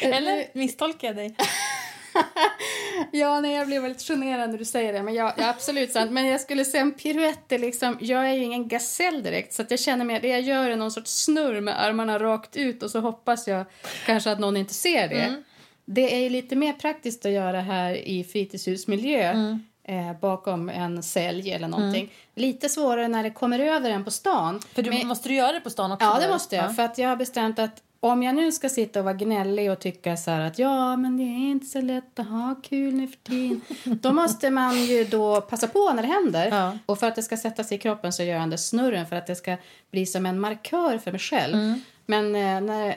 Eller 0.00 0.44
misstolkar 0.52 1.08
jag 1.08 1.16
dig? 1.16 1.36
Ja, 3.12 3.40
nej, 3.40 3.54
jag 3.56 3.66
blev 3.66 3.82
väldigt 3.82 4.02
generad 4.02 4.50
när 4.50 4.58
du 4.58 4.64
säger 4.64 4.92
det. 4.92 5.02
Men 5.02 5.14
jag, 5.14 5.32
ja, 5.36 5.48
absolut 5.48 5.92
sant. 5.92 6.10
Men 6.10 6.26
jag 6.26 6.40
skulle 6.40 6.64
säga 6.64 6.80
en 6.80 6.92
piruett 6.92 7.52
är 7.52 7.58
liksom, 7.58 7.98
jag 8.00 8.28
är 8.28 8.32
ju 8.32 8.44
ingen 8.44 8.68
gasell 8.68 9.22
direkt. 9.22 9.52
Så 9.54 9.64
jag 9.68 9.80
känner 9.80 10.04
mer, 10.04 10.20
det 10.20 10.28
jag 10.28 10.40
gör 10.40 10.70
är 10.70 10.76
någon 10.76 10.90
sorts 10.90 11.24
snurr 11.24 11.60
med 11.60 11.82
armarna 11.82 12.18
rakt 12.18 12.56
ut 12.56 12.82
och 12.82 12.90
så 12.90 13.00
hoppas 13.00 13.48
jag 13.48 13.64
kanske 14.06 14.30
att 14.30 14.38
någon 14.38 14.56
inte 14.56 14.74
ser 14.74 15.08
det. 15.08 15.22
Mm. 15.22 15.44
Det 15.92 16.14
är 16.14 16.18
ju 16.18 16.28
lite 16.28 16.56
mer 16.56 16.72
praktiskt 16.72 17.26
att 17.26 17.32
göra 17.32 17.60
här 17.60 17.94
i 17.94 18.24
fritidshusmiljö. 18.24 19.30
Mm. 19.30 19.64
Eh, 19.84 20.20
bakom 20.20 20.68
en 20.68 21.02
sälj 21.02 21.52
eller 21.52 21.68
någonting. 21.68 22.02
Mm. 22.02 22.14
Lite 22.34 22.68
svårare 22.68 23.08
när 23.08 23.22
det 23.22 23.30
kommer 23.30 23.58
över 23.58 23.90
en 23.90 24.04
på 24.04 24.10
stan. 24.10 24.60
För 24.60 24.82
du, 24.82 24.90
Men, 24.90 25.06
måste 25.06 25.28
du 25.28 25.34
göra 25.34 25.52
det 25.52 25.60
på 25.60 25.70
stan 25.70 25.92
också? 25.92 26.06
Ja, 26.06 26.18
det 26.20 26.28
måste 26.28 26.56
jag. 26.56 26.64
Ja. 26.64 26.72
För 26.72 26.82
att 26.82 26.98
jag 26.98 27.08
har 27.08 27.16
bestämt 27.16 27.58
att 27.58 27.82
om 28.00 28.22
jag 28.22 28.34
nu 28.34 28.52
ska 28.52 28.68
sitta 28.68 28.98
och 28.98 29.04
vara 29.04 29.14
gnällig 29.14 29.70
och 29.70 29.78
tycka 29.78 30.16
så 30.16 30.30
att 30.30 30.58
ja, 30.58 30.96
men 30.96 31.16
det 31.16 31.22
är 31.22 31.50
inte 31.50 31.66
så 31.66 31.80
lätt 31.80 32.18
att 32.18 32.28
ha 32.28 32.54
kul 32.62 32.94
nu 32.94 33.06
för 33.06 33.16
tiden. 33.16 33.60
då 34.00 34.12
måste 34.12 34.50
man 34.50 34.84
ju 34.84 35.04
då 35.04 35.40
passa 35.40 35.66
på 35.66 35.92
när 35.92 36.02
det 36.02 36.08
händer. 36.08 36.46
Ja. 36.46 36.78
Och 36.86 36.98
för 36.98 37.06
att 37.06 37.16
det 37.16 37.22
ska 37.22 37.36
sätta 37.36 37.64
sig 37.64 37.76
i 37.76 37.80
kroppen 37.80 38.12
så 38.12 38.22
gör 38.22 38.36
jag 38.36 38.50
den 38.50 38.58
snurren 38.58 39.06
för 39.06 39.16
att 39.16 39.26
det 39.26 39.36
ska 39.36 39.56
bli 39.90 40.06
som 40.06 40.26
en 40.26 40.40
markör 40.40 40.98
för 40.98 41.10
mig 41.10 41.20
själv. 41.20 41.54
Mm. 41.54 41.80
Men 42.06 42.34
eh, 42.34 42.60
när 42.60 42.96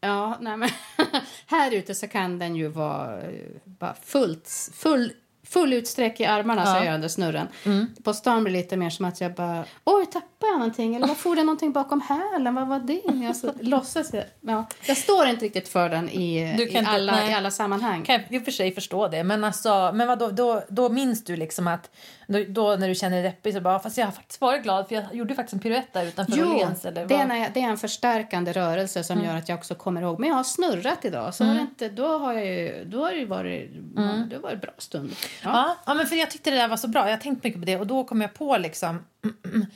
Ja, 0.00 0.36
nej 0.40 0.56
men 0.56 0.68
här 1.46 1.74
ute 1.74 1.94
så 1.94 2.08
kan 2.08 2.38
den 2.38 2.56
ju 2.56 2.68
vara 2.68 3.20
eh, 3.20 3.30
bara 3.64 3.94
fullt, 3.94 4.70
full 4.74 5.12
full 5.42 5.72
utsträck 5.72 6.20
i 6.20 6.24
armarna 6.24 6.62
ja. 6.62 6.66
så 6.66 6.76
jag 6.76 6.84
gör 6.84 6.98
den 6.98 7.10
snurren. 7.10 7.48
Mm. 7.64 7.86
På 8.04 8.14
stan 8.14 8.44
blir 8.44 8.54
det 8.54 8.58
lite 8.58 8.76
mer 8.76 8.90
som 8.90 9.04
att 9.04 9.20
jag 9.20 9.34
bara, 9.34 9.64
oj 9.84 10.06
tappade 10.40 10.52
jag 10.52 10.58
någonting? 10.58 10.94
Eller 10.94 11.06
vad 11.06 11.16
får 11.16 11.36
det 11.36 11.44
någonting 11.44 11.72
bakom 11.72 12.00
hälen? 12.00 12.54
Vad 12.54 12.68
var 12.68 12.78
det? 12.78 13.26
Alltså, 13.28 13.54
låtsas 13.60 14.14
jag. 14.14 14.24
Ja. 14.40 14.66
Jag 14.86 14.96
står 14.96 15.26
inte 15.26 15.44
riktigt 15.44 15.68
för 15.68 15.88
den 15.88 16.08
i, 16.08 16.38
i, 16.70 16.76
alla, 16.86 17.30
i 17.30 17.34
alla 17.34 17.50
sammanhang. 17.50 18.02
Kan 18.02 18.20
jag 18.28 18.44
för 18.44 18.52
sig 18.52 18.74
förstå 18.74 19.08
det. 19.08 19.24
Men, 19.24 19.44
alltså, 19.44 19.90
men 19.94 20.08
vadå, 20.08 20.28
då, 20.28 20.62
då 20.68 20.88
minns 20.88 21.24
du 21.24 21.36
liksom 21.36 21.66
att 21.66 21.90
då, 22.26 22.44
då, 22.48 22.76
när 22.76 22.88
du 22.88 22.94
känner 22.94 23.22
dig 23.22 23.30
deppig 23.30 23.54
så 23.54 23.60
bara, 23.60 23.78
fast 23.78 23.98
jag 23.98 24.06
har 24.06 24.12
faktiskt 24.12 24.40
varit 24.40 24.62
glad 24.62 24.88
för 24.88 24.94
jag 24.94 25.14
gjorde 25.14 25.34
faktiskt 25.34 25.52
en 25.54 25.60
piruett 25.60 25.92
där 25.92 26.06
utanför 26.06 26.38
jo, 26.38 26.46
Åhléns. 26.46 26.84
Eller 26.84 27.06
det, 27.06 27.14
är, 27.14 27.50
det 27.54 27.60
är 27.60 27.68
en 27.68 27.78
förstärkande 27.78 28.52
rörelse 28.52 29.04
som 29.04 29.18
mm. 29.18 29.30
gör 29.30 29.38
att 29.38 29.48
jag 29.48 29.58
också 29.58 29.74
kommer 29.74 30.02
ihåg. 30.02 30.20
Men 30.20 30.28
jag 30.28 30.36
har 30.36 30.44
snurrat 30.44 31.04
idag 31.04 31.34
så 31.34 31.44
mm. 31.44 31.56
har 31.56 31.62
inte, 31.62 31.88
då 31.88 32.18
har 32.18 32.32
jag 32.32 32.46
ju, 32.46 32.84
då 32.84 33.04
har 33.04 33.12
det 33.12 33.24
varit, 33.24 33.70
mm. 33.96 34.28
det 34.28 34.38
var 34.38 34.50
en 34.50 34.58
bra 34.58 34.72
stund. 34.78 35.10
Ja. 35.44 35.50
ja. 35.52 35.76
Ja, 35.86 35.94
men 35.94 36.06
för 36.06 36.16
jag 36.16 36.30
tyckte 36.30 36.50
det 36.50 36.56
där 36.56 36.68
var 36.68 36.76
så 36.76 36.88
bra. 36.88 37.04
Jag 37.04 37.16
har 37.16 37.20
tänkt 37.20 37.44
mycket 37.44 37.60
på 37.60 37.66
det 37.66 37.76
och 37.76 37.86
då 37.86 38.04
kom 38.04 38.20
jag 38.20 38.34
på 38.34 38.56
liksom 38.56 39.04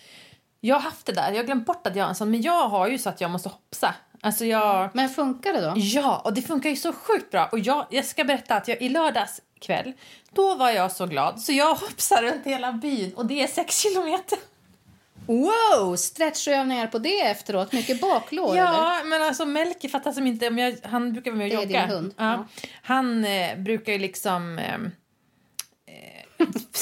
Jag 0.66 0.74
har 0.74 0.82
haft 0.82 1.06
det 1.06 1.12
där. 1.12 1.30
Jag 1.30 1.36
har 1.36 1.44
glömt 1.44 1.66
bort 1.66 1.86
att 1.86 1.96
jag 1.96 2.04
har 2.04 2.08
en 2.08 2.14
sån. 2.14 2.30
Men 2.30 2.42
jag 2.42 2.68
har 2.68 2.88
ju 2.88 2.98
så 2.98 3.08
att 3.08 3.20
jag 3.20 3.30
måste 3.30 3.48
hoppsa. 3.48 3.94
Alltså 4.20 4.44
jag... 4.44 4.90
Men 4.92 5.08
funkar 5.08 5.52
det 5.52 5.60
då? 5.60 5.72
Ja, 5.76 6.22
och 6.24 6.34
det 6.34 6.42
funkar 6.42 6.70
ju 6.70 6.76
så 6.76 6.92
sjukt 6.92 7.30
bra. 7.30 7.48
Och 7.52 7.58
jag, 7.58 7.86
jag 7.90 8.04
ska 8.04 8.24
berätta 8.24 8.56
att 8.56 8.68
jag 8.68 8.82
i 8.82 8.88
lördags 8.88 9.40
kväll, 9.60 9.92
då 10.32 10.54
var 10.54 10.70
jag 10.70 10.92
så 10.92 11.06
glad 11.06 11.40
så 11.40 11.52
jag 11.52 11.74
hoppsar 11.74 12.22
runt 12.22 12.46
hela 12.46 12.72
byn 12.72 13.14
och 13.14 13.26
det 13.26 13.42
är 13.42 13.46
sex 13.46 13.78
kilometer. 13.78 14.38
Wow! 15.26 15.96
Stretchövningar 15.96 16.86
på 16.86 16.98
det 16.98 17.20
efteråt. 17.20 17.72
Mycket 17.72 18.00
baklår. 18.00 18.56
Ja, 18.56 18.96
eller? 18.98 19.08
men 19.08 19.22
alltså 19.22 19.44
Melker 19.44 19.88
fattar 19.88 20.12
som 20.12 20.26
inte... 20.26 20.48
Om 20.48 20.58
jag, 20.58 20.76
han 20.82 21.12
brukar 21.12 21.30
vara 21.30 21.38
med 21.38 21.46
och 21.46 21.54
jogga. 21.54 21.66
Det 21.66 21.76
är 21.76 21.86
din 21.86 21.96
hund. 21.96 22.14
Ja. 22.16 22.24
ja. 22.24 22.46
Han 22.82 23.24
eh, 23.24 23.58
brukar 23.58 23.92
ju 23.92 23.98
liksom... 23.98 24.58
Eh, 24.58 24.80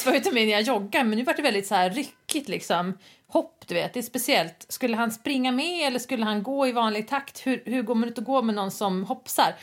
var 0.06 0.14
ute 0.14 0.32
med 0.32 0.46
när 0.46 0.52
jag 0.52 0.62
joggar, 0.62 1.04
men 1.04 1.18
nu 1.18 1.24
var 1.24 1.34
det 1.34 1.42
väldigt 1.42 1.66
så 1.66 1.74
här 1.74 1.90
ryckigt 1.90 2.48
liksom. 2.48 2.98
Hopp, 3.32 3.64
du 3.66 3.74
vet, 3.74 3.94
det 3.94 4.00
är 4.00 4.02
speciellt. 4.02 4.66
Skulle 4.68 4.96
han 4.96 5.12
springa 5.12 5.52
med 5.52 5.86
eller 5.86 5.98
skulle 5.98 6.24
han 6.24 6.42
gå 6.42 6.66
i 6.66 6.72
vanlig 6.72 7.08
takt? 7.08 7.46
Hur, 7.46 7.62
hur 7.66 7.82
går 7.82 7.94
man 7.94 8.08
ut 8.08 8.18
och 8.18 8.24
går 8.24 8.42
med 8.42 8.54
någon 8.54 8.70
som 8.70 9.04
hoppsar? 9.04 9.54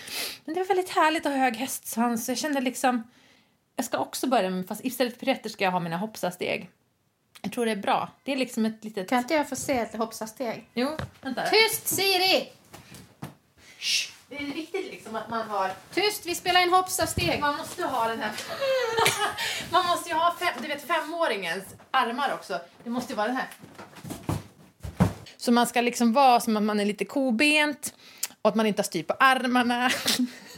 Men 0.45 0.55
det 0.55 0.61
var 0.61 0.67
väldigt 0.67 0.89
härligt 0.89 1.25
att 1.25 1.31
ha 1.31 1.39
hög 1.39 1.55
hästsvans. 1.55 2.29
Jag 2.29 2.37
kände 2.37 2.61
liksom, 2.61 3.03
jag 3.75 3.85
ska 3.85 3.97
också 3.97 4.27
börja 4.27 4.49
med, 4.49 4.67
fast 4.67 4.85
istället 4.85 5.13
för 5.13 5.19
piruetter 5.19 5.49
ska 5.49 5.63
jag 5.63 5.71
ha 5.71 5.79
mina 5.79 5.97
hoppsasteg. 5.97 6.69
Jag 7.41 7.51
tror 7.51 7.65
det 7.65 7.71
är 7.71 7.75
bra. 7.75 8.09
Det 8.23 8.31
är 8.31 8.35
liksom 8.37 8.65
ett 8.65 8.83
litet... 8.83 9.09
Kan 9.09 9.17
inte 9.17 9.33
jag 9.33 9.49
få 9.49 9.55
se 9.55 9.77
ett 9.77 9.95
hoppsasteg? 9.95 10.69
Jo, 10.73 10.97
vänta. 11.21 11.43
Tyst 11.45 11.87
Siri! 11.87 12.49
Shh. 13.79 14.18
Det 14.29 14.35
är 14.35 14.53
viktigt 14.53 14.91
liksom 14.91 15.15
att 15.15 15.29
man 15.29 15.49
har... 15.49 15.71
Tyst, 15.93 16.25
vi 16.25 16.35
spelar 16.35 16.61
in 16.61 16.73
hoppsasteg. 16.73 17.39
Man 17.39 17.57
måste 17.57 17.83
ha 17.83 18.07
den 18.07 18.19
här... 18.19 18.31
man 19.71 19.85
måste 19.85 20.09
ju 20.09 20.15
ha 20.15 20.35
fem, 20.39 20.53
du 20.61 20.67
vet, 20.67 20.87
femåringens 20.87 21.63
armar 21.91 22.33
också. 22.33 22.59
Det 22.83 22.89
måste 22.89 23.13
ju 23.13 23.17
vara 23.17 23.27
den 23.27 23.35
här. 23.35 23.47
Så 25.37 25.51
man 25.51 25.67
ska 25.67 25.81
liksom 25.81 26.13
vara 26.13 26.39
som 26.39 26.57
att 26.57 26.63
man 26.63 26.79
är 26.79 26.85
lite 26.85 27.05
kobent 27.05 27.93
och 28.41 28.49
att 28.49 28.55
man 28.55 28.65
inte 28.65 28.79
har 28.79 28.85
styr 28.85 29.03
på 29.03 29.13
armarna. 29.13 29.89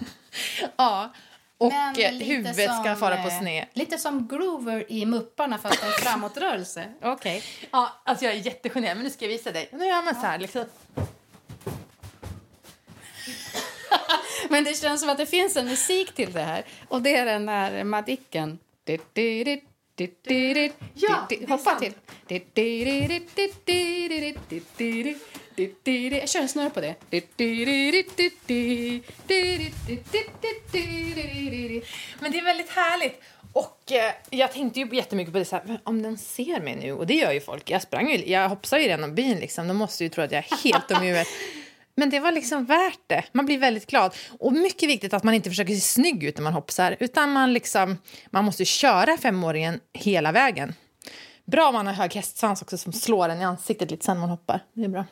ja. 0.78 1.14
Och 1.58 1.74
huvudet 2.20 2.56
som, 2.56 2.84
ska 2.84 2.96
fara 2.96 3.18
på 3.18 3.28
eh, 3.28 3.40
sned. 3.40 3.66
Lite 3.74 3.98
som 3.98 4.28
Groover 4.28 4.92
i 4.92 5.06
Mupparna 5.06 5.58
fast 5.58 5.84
en 5.84 5.92
framåtrörelse. 5.92 6.94
Okej. 7.02 7.38
Okay. 7.38 7.42
Ja, 7.72 8.02
alltså 8.04 8.26
jag 8.26 8.34
är 8.34 8.38
jättegenerad 8.38 8.98
men 8.98 9.04
nu 9.04 9.10
ska 9.10 9.26
jag 9.26 9.30
visa 9.30 9.52
dig. 9.52 9.70
Nu 9.72 9.86
gör 9.86 10.02
man 10.02 10.16
så 10.16 10.22
här 10.22 10.40
liksom. 10.40 10.66
Men 14.52 14.64
det 14.64 14.82
känns 14.82 15.02
som 15.02 15.10
att 15.10 15.18
det 15.18 15.26
finns 15.26 15.58
en 15.58 15.66
musik 15.66 16.16
till 16.16 16.34
det 16.34 16.42
här. 16.42 16.66
Och 16.88 17.02
det 17.02 17.16
är 17.16 17.26
den 17.26 17.46
där 17.46 17.84
Madicken. 17.84 18.60
Ja, 20.94 21.28
Hoppa 21.48 21.80
till. 21.80 21.94
Jag 26.20 26.30
kör 26.30 26.42
en 26.42 26.50
snurra 26.50 26.70
på 26.70 26.82
det. 26.82 26.96
Men 32.20 32.32
det 32.32 32.38
är 32.38 32.44
väldigt 32.44 32.70
härligt. 32.70 33.22
Och 33.54 33.92
eh, 33.92 34.14
jag 34.30 34.52
tänkte 34.52 34.80
ju 34.80 34.90
jättemycket 34.92 35.34
på 35.34 35.40
det 35.40 35.46
så 35.46 35.56
här, 35.56 35.80
om 35.84 36.02
den 36.02 36.18
ser 36.18 36.62
mig 36.62 36.76
nu, 36.76 36.92
och 36.92 37.08
det 37.08 37.14
gör 37.14 37.32
ju 37.32 37.42
folk. 37.42 37.70
Jag 37.70 37.82
sprang 37.82 38.12
ju, 38.12 38.26
jag 38.32 38.50
hoppsar 38.50 38.78
ju 38.78 38.84
genom 38.84 39.16
byn 39.16 39.40
liksom, 39.40 39.68
de 39.68 39.78
måste 39.78 40.04
ju 40.04 40.10
tro 40.10 40.24
att 40.24 40.32
jag 40.32 40.46
är 40.52 40.64
helt 40.64 40.88
dum 40.88 41.04
i 41.04 41.06
huvudet. 41.06 41.28
Men 41.96 42.10
det 42.10 42.20
var 42.20 42.32
liksom 42.32 42.66
värt 42.66 43.00
det. 43.08 43.24
Man 43.32 43.46
blir 43.46 43.58
väldigt 43.58 43.88
glad. 43.88 44.16
Och 44.40 44.54
mycket 44.54 44.90
viktigt 44.90 45.14
att 45.14 45.24
man 45.24 45.34
inte 45.34 45.50
försöker 45.50 45.74
se 45.74 45.82
snygg 45.82 46.24
ut 46.24 46.38
när 46.38 46.44
man 46.44 46.54
hoppsar. 46.54 46.98
Utan 47.00 47.32
man, 47.32 47.54
liksom, 47.54 47.98
man 48.30 48.46
måste 48.46 48.66
köra 48.66 49.18
femåringen 49.18 49.80
hela 49.94 50.32
vägen. 50.32 50.74
Bra 51.46 51.68
om 51.68 51.74
man 51.74 51.88
har 51.88 51.94
hög 51.94 52.14
hästsvans 52.14 52.62
också 52.62 52.78
som 52.78 52.94
slår 52.94 53.30
en 53.30 53.42
i 53.42 53.44
ansiktet 53.44 53.92
lite 53.92 54.06
sen 54.06 54.20
man 54.20 54.30
hoppar. 54.30 54.64
Det 54.74 54.84
är 54.84 54.88
bra. 54.88 55.06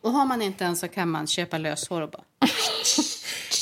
Och 0.00 0.10
har 0.10 0.24
man 0.24 0.42
inte 0.42 0.64
en 0.64 0.76
så 0.76 0.88
kan 0.88 1.08
man 1.08 1.26
köpa 1.26 1.58
löshår 1.58 2.00
och 2.00 2.10
bara... 2.10 2.22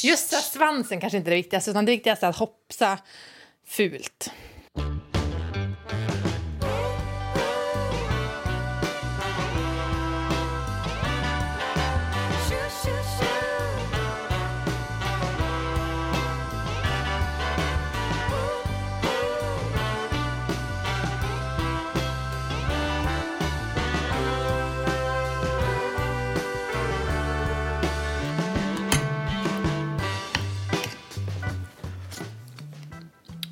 Just 0.03 0.53
svansen 0.53 1.01
kanske 1.01 1.17
inte 1.17 1.29
är 1.29 1.31
det 1.31 1.37
viktigaste, 1.37 1.71
utan 1.71 1.85
det 1.85 1.93
viktigaste 1.93 2.27
är 2.27 2.31
att 2.31 2.37
hoppsa 2.37 2.99
fult. 3.67 4.31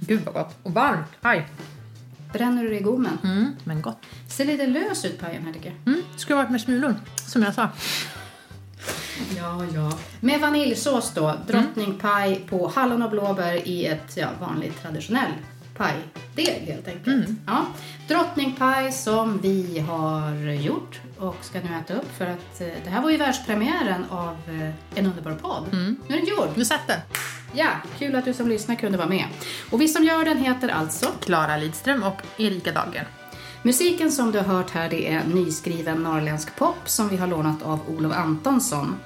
Gud 0.06 0.24
vad 0.24 0.34
gott. 0.34 0.56
Och 0.62 0.72
varmt. 0.72 1.08
Aj. 1.20 1.46
Bränner 2.32 2.62
du 2.62 2.68
det 2.68 2.78
i 2.78 2.82
gommen? 2.82 3.18
Mm, 3.24 3.52
men 3.64 3.82
gott. 3.82 3.98
Ser 4.28 4.44
lite 4.44 4.66
lös 4.66 5.04
ut 5.04 5.20
pajen 5.20 5.44
här 5.44 5.52
tycker 5.52 5.66
jag. 5.66 5.94
Mm, 5.94 6.04
skulle 6.16 6.36
varit 6.36 6.50
med 6.50 6.60
smulor, 6.60 6.94
som 7.26 7.42
jag 7.42 7.54
sa. 7.54 7.68
Ja, 9.36 9.64
ja. 9.74 9.98
Med 10.20 10.40
vaniljsås 10.40 11.12
då. 11.14 11.34
Drottningpaj 11.46 12.36
mm. 12.36 12.48
på 12.48 12.72
hallon 12.74 13.02
och 13.02 13.10
blåbär 13.10 13.68
i 13.68 13.86
ett 13.86 14.16
ja, 14.16 14.28
vanligt 14.40 14.82
traditionell 14.82 15.32
pajdeg 15.76 16.62
helt 16.66 16.88
enkelt. 16.88 17.06
Mm. 17.06 17.38
Ja. 17.46 17.66
Drottningpaj 18.08 18.92
som 18.92 19.38
vi 19.38 19.78
har 19.78 20.52
gjort 20.52 21.00
och 21.18 21.36
ska 21.40 21.60
nu 21.60 21.68
äta 21.84 21.94
upp 21.94 22.16
för 22.18 22.26
att 22.26 22.60
eh, 22.60 22.66
det 22.84 22.90
här 22.90 23.02
var 23.02 23.10
ju 23.10 23.16
världspremiären 23.16 24.04
av 24.10 24.36
eh, 24.48 24.98
En 24.98 25.06
underbar 25.06 25.34
podd. 25.34 25.64
Mm. 25.72 25.96
Nu 26.08 26.14
är 26.14 26.18
den 26.18 26.28
gjord. 26.28 26.48
Nu 26.54 26.64
satt 26.64 26.86
den. 26.86 27.00
Ja, 27.56 27.68
kul 27.98 28.14
att 28.14 28.24
du 28.24 28.34
som 28.34 28.48
lyssnar 28.48 28.74
kunde 28.74 28.98
vara 28.98 29.08
med. 29.08 29.24
Och 29.70 29.80
vi 29.80 29.88
som 29.88 30.04
gör 30.04 30.24
den 30.24 30.38
heter 30.38 30.68
alltså 30.68 31.06
Klara 31.20 31.56
Lidström 31.56 32.02
och 32.02 32.22
Erika 32.36 32.72
Dahlgren. 32.72 33.04
Musiken 33.62 34.12
som 34.12 34.32
du 34.32 34.38
har 34.38 34.44
hört 34.44 34.70
här 34.70 34.88
det 34.90 35.12
är 35.12 35.24
nyskriven 35.24 36.02
norrländsk 36.02 36.56
pop 36.56 36.76
som 36.84 37.08
vi 37.08 37.16
har 37.16 37.26
lånat 37.26 37.62
av 37.62 37.80
Olof 37.88 38.12
Antonsson. 38.16 38.96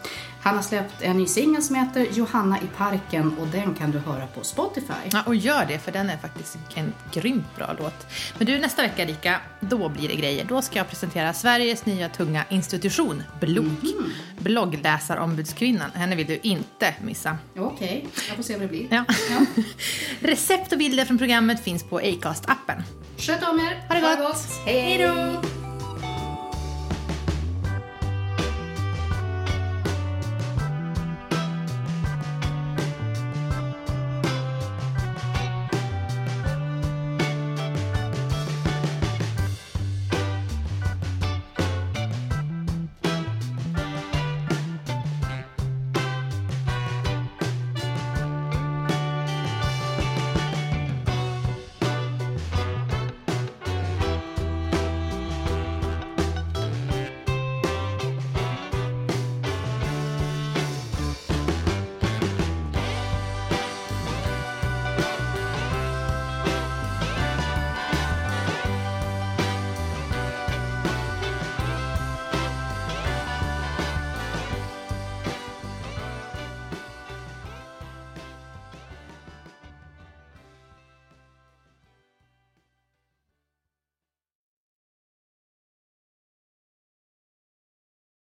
Han 0.40 0.56
har 0.56 0.62
släppt 0.62 1.02
en 1.02 1.16
ny 1.16 1.26
singel 1.26 1.62
som 1.62 1.76
heter 1.76 2.06
Johanna 2.12 2.58
i 2.58 2.66
parken 2.76 3.38
och 3.38 3.46
den 3.46 3.74
kan 3.74 3.90
du 3.90 3.98
höra 3.98 4.26
på 4.26 4.44
Spotify. 4.44 4.92
Ja, 5.12 5.22
och 5.26 5.34
gör 5.34 5.64
det, 5.68 5.78
för 5.78 5.92
den 5.92 6.10
är 6.10 6.16
faktiskt 6.16 6.58
en 6.74 6.94
grymt 7.12 7.56
bra 7.56 7.76
låt. 7.78 8.06
Men 8.38 8.46
du, 8.46 8.58
nästa 8.58 8.82
vecka, 8.82 9.04
Rika, 9.04 9.40
då 9.60 9.88
blir 9.88 10.08
det 10.08 10.14
grejer. 10.14 10.44
Då 10.44 10.62
ska 10.62 10.78
jag 10.78 10.88
presentera 10.88 11.32
Sveriges 11.32 11.86
nya 11.86 12.08
tunga 12.08 12.44
institution, 12.48 13.22
Blok. 13.40 13.64
Mm. 13.82 14.10
Bloggläsarombudskvinnan. 14.38 15.90
Henne 15.94 16.16
vill 16.16 16.26
du 16.26 16.38
inte 16.42 16.94
missa. 17.02 17.38
Okej, 17.56 17.66
okay. 17.72 18.00
jag 18.28 18.36
får 18.36 18.42
se 18.42 18.52
vad 18.52 18.62
det 18.62 18.68
blir. 18.68 18.86
Ja. 18.90 19.04
ja. 19.30 19.62
Recept 20.28 20.72
och 20.72 20.78
bilder 20.78 21.04
från 21.04 21.18
programmet 21.18 21.64
finns 21.64 21.84
på 21.84 22.00
Acast-appen. 22.00 22.82
Sköt 23.18 23.48
om 23.48 23.60
er! 23.60 23.82
Ha 23.88 23.94
det 23.94 24.22
gott! 24.22 24.46
Hej 24.66 24.98
då! 24.98 25.57